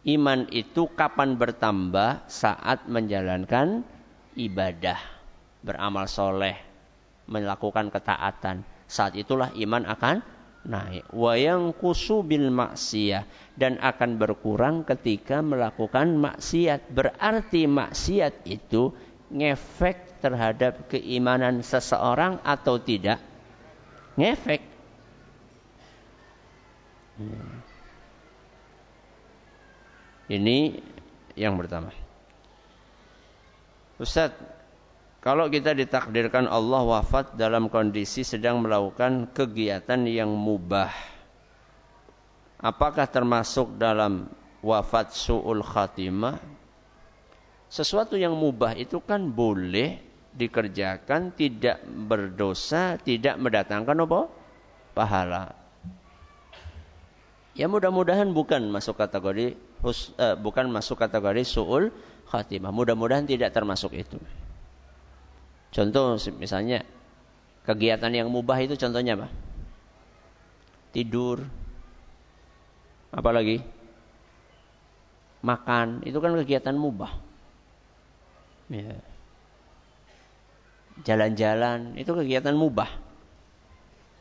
Iman 0.07 0.47
itu 0.55 0.87
kapan 0.95 1.35
bertambah 1.35 2.31
saat 2.31 2.87
menjalankan 2.87 3.83
ibadah, 4.39 4.99
beramal 5.67 6.07
soleh, 6.07 6.55
melakukan 7.27 7.91
ketaatan. 7.91 8.63
Saat 8.87 9.19
itulah 9.19 9.51
iman 9.59 9.85
akan 9.85 10.23
naik. 10.65 11.03
Wayang 11.11 11.75
kusu 11.75 12.23
bil 12.23 12.49
maksiyah 12.55 13.27
dan 13.59 13.77
akan 13.83 14.23
berkurang 14.23 14.87
ketika 14.87 15.43
melakukan 15.43 16.15
maksiat. 16.15 16.95
Berarti 16.95 17.67
maksiat 17.67 18.47
itu 18.47 18.95
ngefek 19.35 20.23
terhadap 20.23 20.87
keimanan 20.89 21.61
seseorang 21.61 22.39
atau 22.47 22.79
tidak? 22.79 23.19
Ngefek. 24.15 24.63
Hmm. 27.19 27.68
Ini 30.29 30.77
yang 31.41 31.57
pertama. 31.57 31.89
Ustaz, 33.97 34.37
kalau 35.25 35.51
kita 35.51 35.75
ditakdirkan 35.75 36.47
Allah 36.47 36.85
wafat 36.85 37.35
dalam 37.35 37.67
kondisi 37.67 38.23
sedang 38.23 38.63
melakukan 38.63 39.33
kegiatan 39.35 40.05
yang 40.07 40.31
mubah, 40.31 40.93
apakah 42.63 43.09
termasuk 43.11 43.75
dalam 43.81 44.31
wafat 44.63 45.17
su'ul 45.17 45.65
khatimah? 45.65 46.39
Sesuatu 47.69 48.15
yang 48.15 48.37
mubah 48.39 48.79
itu 48.79 49.03
kan 49.03 49.33
boleh 49.33 50.01
dikerjakan, 50.33 51.35
tidak 51.35 51.83
berdosa, 51.85 52.97
tidak 53.03 53.37
mendatangkan 53.43 54.07
apa? 54.07 54.21
Pahala. 54.95 55.45
Ya 57.59 57.67
mudah-mudahan 57.67 58.31
bukan 58.31 58.71
masuk 58.71 58.95
kategori 59.03 59.59
hus, 59.83 60.15
uh, 60.19 60.35
bukan 60.35 60.67
masuk 60.71 60.99
kategori 60.99 61.47
su'ul 61.47 61.91
khatimah. 62.29 62.75
Mudah-mudahan 62.75 63.25
tidak 63.25 63.55
termasuk 63.55 63.95
itu. 63.95 64.19
Contoh 65.69 66.17
misalnya 66.41 66.83
kegiatan 67.69 68.09
yang 68.09 68.29
mubah 68.33 68.57
itu 68.65 68.75
contohnya 68.81 69.15
apa? 69.21 69.29
Tidur. 70.93 71.45
Apalagi? 73.13 73.61
Makan, 75.45 76.03
itu 76.03 76.19
kan 76.19 76.35
kegiatan 76.35 76.75
mubah. 76.75 77.13
Ya. 78.69 78.99
Jalan-jalan, 81.07 81.95
itu 81.95 82.11
kegiatan 82.11 82.57
mubah. 82.59 82.91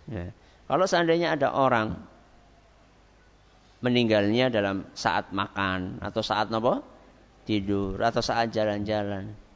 Ya. 0.08 0.32
Kalau 0.68 0.86
seandainya 0.86 1.34
ada 1.34 1.52
orang 1.56 1.96
meninggalnya 3.84 4.50
dalam 4.50 4.90
saat 4.98 5.30
makan 5.34 6.02
atau 6.02 6.22
saat 6.26 6.50
apa? 6.50 6.82
Tidur 7.48 7.96
atau 8.02 8.20
saat 8.20 8.52
jalan-jalan 8.52 9.48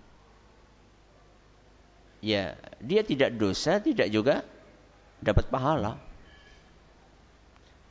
ya 2.22 2.55
dia 2.80 3.01
tidak 3.01 3.36
dosa, 3.36 3.82
tidak 3.82 4.07
juga 4.13 4.45
dapat 5.19 5.49
pahala. 5.49 5.97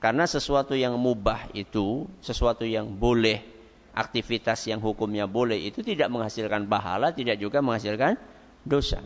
Karena 0.01 0.25
sesuatu 0.25 0.73
yang 0.73 0.97
mubah 0.97 1.53
itu, 1.53 2.09
sesuatu 2.25 2.65
yang 2.65 2.89
boleh, 2.97 3.45
aktivitas 3.93 4.65
yang 4.65 4.81
hukumnya 4.81 5.29
boleh 5.29 5.61
itu 5.61 5.85
tidak 5.85 6.09
menghasilkan 6.09 6.65
pahala, 6.65 7.13
tidak 7.13 7.37
juga 7.37 7.61
menghasilkan 7.61 8.17
dosa. 8.65 9.05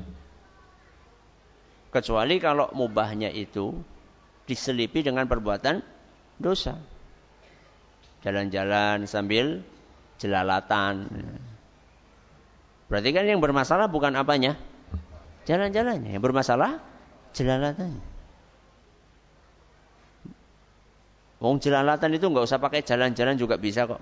Kecuali 1.91 2.39
kalau 2.39 2.71
mubahnya 2.71 3.27
itu 3.35 3.75
diselipi 4.47 5.03
dengan 5.03 5.27
perbuatan 5.27 5.83
dosa. 6.39 6.79
Jalan-jalan 8.25 9.05
sambil 9.05 9.61
jelalatan. 10.17 11.05
Berarti 12.89 13.11
kan 13.13 13.29
yang 13.29 13.45
bermasalah 13.45 13.87
bukan 13.93 14.17
apanya? 14.17 14.57
jalan-jalannya. 15.45 16.11
Yang 16.17 16.25
bermasalah 16.25 16.81
jelalatannya. 17.37 18.05
Wong 21.45 21.61
jelalatan 21.61 22.17
itu 22.17 22.25
nggak 22.25 22.47
usah 22.49 22.57
pakai 22.57 22.81
jalan-jalan 22.81 23.37
juga 23.37 23.61
bisa 23.61 23.85
kok. 23.85 24.01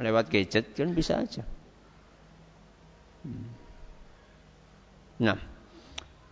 Lewat 0.00 0.32
gadget 0.32 0.72
kan 0.72 0.96
bisa 0.96 1.20
aja. 1.20 1.44
Nah, 5.20 5.36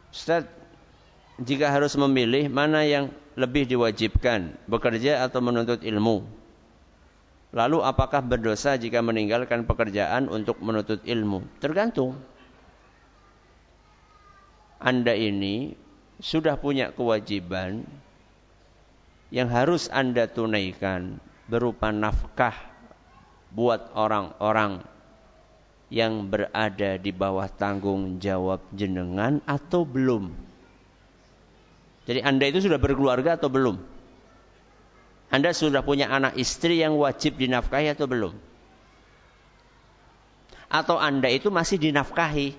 Ustaz, 0.08 0.48
jika 1.36 1.68
harus 1.68 1.92
memilih 2.00 2.48
mana 2.48 2.88
yang 2.88 3.12
lebih 3.36 3.68
diwajibkan, 3.68 4.56
bekerja 4.64 5.20
atau 5.26 5.44
menuntut 5.44 5.84
ilmu? 5.84 6.24
Lalu 7.54 7.86
apakah 7.86 8.18
berdosa 8.18 8.74
jika 8.74 8.98
meninggalkan 8.98 9.62
pekerjaan 9.62 10.26
untuk 10.26 10.58
menuntut 10.58 10.98
ilmu? 11.06 11.46
Tergantung. 11.62 12.18
Anda 14.82 15.14
ini 15.14 15.78
sudah 16.18 16.58
punya 16.58 16.90
kewajiban 16.90 17.86
yang 19.30 19.46
harus 19.54 19.86
Anda 19.86 20.26
tunaikan 20.26 21.22
berupa 21.46 21.94
nafkah 21.94 22.58
buat 23.54 23.86
orang-orang 23.94 24.82
yang 25.94 26.26
berada 26.26 26.98
di 26.98 27.14
bawah 27.14 27.46
tanggung 27.46 28.18
jawab 28.18 28.66
jenengan 28.74 29.38
atau 29.46 29.86
belum. 29.86 30.34
Jadi 32.04 32.18
Anda 32.18 32.50
itu 32.50 32.66
sudah 32.66 32.82
berkeluarga 32.82 33.38
atau 33.38 33.46
belum? 33.46 33.93
Anda 35.34 35.50
sudah 35.50 35.82
punya 35.82 36.06
anak 36.06 36.38
istri 36.38 36.78
yang 36.78 36.94
wajib 36.94 37.34
dinafkahi 37.34 37.90
atau 37.90 38.06
belum? 38.06 38.38
Atau 40.70 40.94
Anda 40.94 41.26
itu 41.26 41.50
masih 41.50 41.82
dinafkahi? 41.82 42.54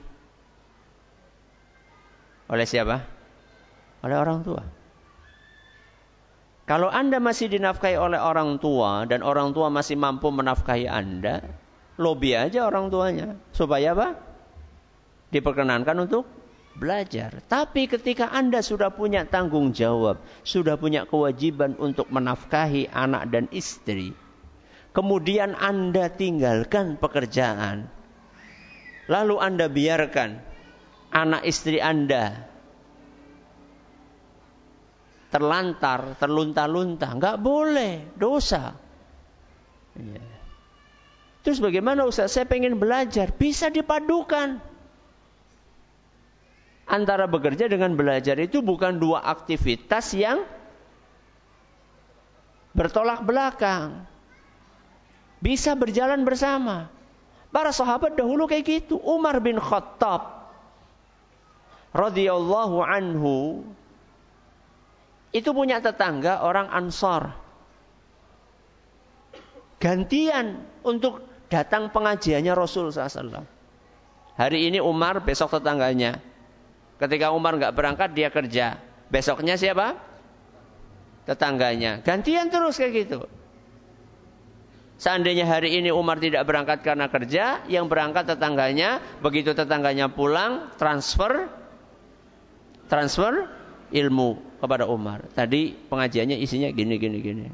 Oleh 2.52 2.68
siapa? 2.68 3.00
Oleh 4.04 4.20
orang 4.20 4.44
tua. 4.44 4.68
Kalau 6.68 6.92
Anda 6.92 7.24
masih 7.24 7.48
dinafkahi 7.48 7.96
oleh 7.96 8.20
orang 8.20 8.60
tua 8.60 9.08
dan 9.08 9.24
orang 9.24 9.56
tua 9.56 9.72
masih 9.72 9.96
mampu 9.96 10.28
menafkahi 10.36 10.84
Anda, 10.92 11.48
lobby 11.96 12.36
aja 12.36 12.68
orang 12.68 12.92
tuanya. 12.92 13.40
Supaya 13.56 13.96
apa? 13.96 14.20
Diperkenankan 15.32 15.96
untuk 16.04 16.28
belajar. 16.76 17.40
Tapi 17.48 17.88
ketika 17.88 18.30
Anda 18.30 18.60
sudah 18.60 18.92
punya 18.92 19.24
tanggung 19.24 19.72
jawab, 19.72 20.20
sudah 20.44 20.76
punya 20.76 21.08
kewajiban 21.08 21.80
untuk 21.80 22.12
menafkahi 22.12 22.92
anak 22.92 23.32
dan 23.32 23.46
istri, 23.56 24.12
kemudian 24.92 25.56
Anda 25.56 26.12
tinggalkan 26.12 27.00
pekerjaan, 27.00 27.88
lalu 29.08 29.36
Anda 29.40 29.72
biarkan 29.72 30.40
anak 31.16 31.42
istri 31.48 31.80
Anda 31.80 32.52
terlantar, 35.36 36.16
terlunta-lunta, 36.16 37.12
nggak 37.12 37.38
boleh, 37.44 38.16
dosa. 38.16 38.72
Ya. 40.00 40.24
Terus 41.44 41.60
bagaimana 41.60 42.08
Ustaz? 42.08 42.34
Saya 42.34 42.48
pengen 42.48 42.80
belajar, 42.80 43.36
bisa 43.36 43.68
dipadukan. 43.68 44.64
Antara 46.86 47.26
bekerja 47.26 47.66
dengan 47.66 47.98
belajar 47.98 48.38
itu 48.38 48.62
bukan 48.62 49.02
dua 49.02 49.26
aktivitas 49.26 50.14
yang 50.14 50.46
bertolak 52.78 53.26
belakang. 53.26 54.06
Bisa 55.42 55.74
berjalan 55.74 56.22
bersama. 56.22 56.94
Para 57.50 57.74
sahabat 57.74 58.14
dahulu 58.14 58.46
kayak 58.46 58.66
gitu. 58.86 59.02
Umar 59.02 59.42
bin 59.42 59.58
Khattab 59.58 60.46
radhiyallahu 61.96 62.84
anhu 62.84 63.64
itu 65.32 65.50
punya 65.56 65.80
tetangga 65.80 66.44
orang 66.44 66.68
Ansor. 66.70 67.32
Gantian 69.80 70.64
untuk 70.84 71.24
datang 71.48 71.92
pengajiannya 71.92 72.54
Rasul 72.56 72.92
SAW. 72.92 73.44
Hari 74.36 74.60
ini 74.68 74.80
Umar, 74.84 75.24
besok 75.24 75.56
tetangganya. 75.56 76.35
Ketika 76.96 77.36
Umar 77.36 77.60
nggak 77.60 77.76
berangkat, 77.76 78.10
dia 78.16 78.32
kerja. 78.32 78.80
Besoknya 79.12 79.60
siapa? 79.60 80.00
Tetangganya. 81.28 82.00
Gantian 82.06 82.48
terus 82.48 82.80
kayak 82.80 82.94
gitu. 83.06 83.20
Seandainya 84.96 85.44
hari 85.44 85.76
ini 85.76 85.92
Umar 85.92 86.24
tidak 86.24 86.48
berangkat 86.48 86.80
karena 86.80 87.12
kerja, 87.12 87.68
yang 87.68 87.92
berangkat 87.92 88.32
tetangganya, 88.32 89.04
begitu 89.20 89.52
tetangganya 89.52 90.08
pulang, 90.08 90.72
transfer, 90.80 91.52
transfer 92.88 93.52
ilmu 93.92 94.40
kepada 94.64 94.88
Umar. 94.88 95.28
Tadi 95.36 95.76
pengajiannya 95.76 96.40
isinya 96.40 96.72
gini 96.72 96.96
gini 96.96 97.18
gini. 97.20 97.46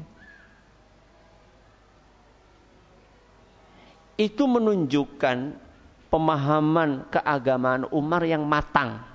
Itu 4.22 4.46
menunjukkan 4.46 5.38
pemahaman 6.14 7.10
keagamaan 7.10 7.90
Umar 7.90 8.22
yang 8.22 8.46
matang. 8.46 9.11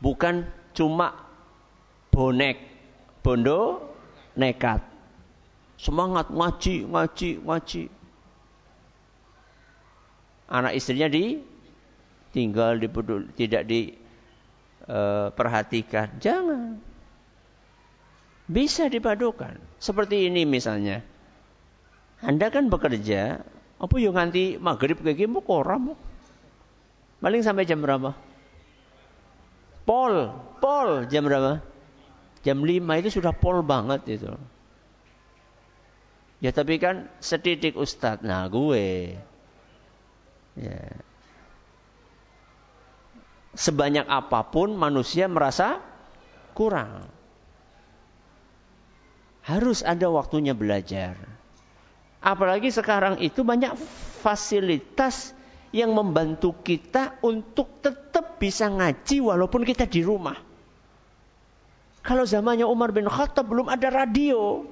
Bukan 0.00 0.48
cuma 0.72 1.12
bonek, 2.08 2.56
bondo, 3.20 3.84
nekat. 4.32 4.80
Semangat 5.80 6.28
ngaji, 6.32 6.84
ngaji, 6.88 7.40
ngaji. 7.44 7.88
Anak 10.50 10.74
istrinya 10.76 11.08
di 11.08 11.40
tinggal 12.32 12.80
di 12.80 12.88
tidak 13.36 13.66
diperhatikan. 13.68 16.08
Eh, 16.10 16.18
Jangan. 16.20 16.80
Bisa 18.50 18.90
dipadukan. 18.90 19.54
Seperti 19.78 20.26
ini 20.26 20.42
misalnya. 20.42 21.06
Anda 22.20 22.52
kan 22.52 22.68
bekerja, 22.68 23.40
apa 23.80 23.96
yang 23.96 24.12
nanti 24.12 24.60
maghrib 24.60 25.00
kayak 25.00 25.24
gini 25.24 25.40
koram. 25.40 25.96
Paling 27.20 27.40
sampai 27.40 27.64
jam 27.64 27.80
berapa? 27.80 28.12
Pol, 29.88 30.32
pol 30.60 31.08
jam 31.08 31.24
berapa? 31.26 31.64
Jam 32.40 32.64
5 32.64 33.00
itu 33.04 33.08
sudah 33.20 33.36
pol 33.36 33.60
banget 33.60 34.00
itu. 34.08 34.32
Ya 36.40 36.56
tapi 36.56 36.80
kan 36.80 37.12
setitik 37.20 37.76
ustadz. 37.76 38.24
Nah 38.24 38.48
gue. 38.48 39.16
Ya. 40.56 40.80
Sebanyak 43.52 44.08
apa 44.08 44.48
pun 44.48 44.72
manusia 44.72 45.28
merasa 45.28 45.84
kurang. 46.56 47.12
Harus 49.44 49.84
ada 49.84 50.08
waktunya 50.08 50.56
belajar. 50.56 51.16
Apalagi 52.20 52.72
sekarang 52.72 53.20
itu 53.20 53.44
banyak 53.44 53.76
fasilitas 54.24 55.32
yang 55.70 55.94
membantu 55.94 56.54
kita 56.62 57.18
untuk 57.22 57.78
tetap 57.78 58.42
bisa 58.42 58.66
ngaji 58.66 59.22
walaupun 59.22 59.62
kita 59.62 59.86
di 59.86 60.02
rumah. 60.02 60.34
Kalau 62.00 62.24
zamannya 62.26 62.66
Umar 62.66 62.90
bin 62.90 63.06
Khattab 63.06 63.46
belum 63.46 63.70
ada 63.70 63.86
radio. 63.92 64.66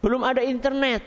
Belum 0.00 0.24
ada 0.24 0.40
internet. 0.40 1.04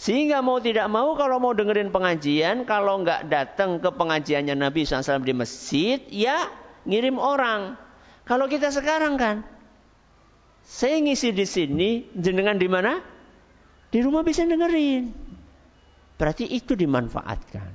Sehingga 0.00 0.40
mau 0.40 0.56
tidak 0.64 0.88
mau 0.88 1.12
kalau 1.12 1.36
mau 1.36 1.52
dengerin 1.52 1.92
pengajian, 1.92 2.64
kalau 2.64 3.04
nggak 3.04 3.28
datang 3.28 3.76
ke 3.84 3.92
pengajiannya 3.92 4.56
Nabi 4.56 4.88
SAW 4.88 5.20
di 5.20 5.36
masjid, 5.36 6.00
ya 6.08 6.48
ngirim 6.88 7.20
orang. 7.20 7.76
Kalau 8.24 8.48
kita 8.48 8.72
sekarang 8.72 9.20
kan, 9.20 9.44
saya 10.64 10.96
ngisi 11.04 11.36
di 11.36 11.44
sini, 11.44 11.90
jenengan 12.16 12.56
di 12.56 12.64
mana? 12.64 13.04
Di 13.92 14.00
rumah 14.00 14.24
bisa 14.24 14.48
dengerin. 14.48 15.29
Berarti 16.20 16.44
itu 16.44 16.76
dimanfaatkan. 16.76 17.72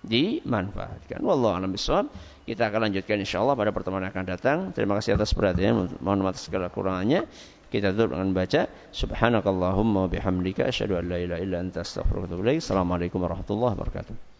Dimanfaatkan. 0.00 1.20
Wallahu 1.20 1.60
a'lam 1.60 1.76
bishawab. 1.76 2.08
Kita 2.48 2.72
akan 2.72 2.88
lanjutkan 2.88 3.20
insyaallah 3.20 3.52
pada 3.52 3.76
pertemuan 3.76 4.08
yang 4.08 4.12
akan 4.12 4.24
datang. 4.24 4.58
Terima 4.72 4.96
kasih 4.96 5.20
atas 5.20 5.36
perhatian. 5.36 5.92
Mohon 6.00 6.32
maaf 6.32 6.40
segala 6.40 6.72
kurangannya. 6.72 7.28
Kita 7.68 7.92
tutup 7.92 8.16
dengan 8.16 8.32
baca 8.32 8.70
subhanakallahumma 8.94 10.08
bihamdika 10.08 10.64
asyhadu 10.64 10.96
an 10.96 11.12
la 11.12 11.18
ilaha 11.20 11.40
illa 11.44 11.56
anta 11.60 11.84
astaghfiruka 11.84 12.24
wa 12.24 12.28
atubu 12.32 12.42
ilaik. 12.48 12.64
Assalamualaikum 12.64 13.18
warahmatullahi 13.20 13.74
wabarakatuh. 13.76 14.33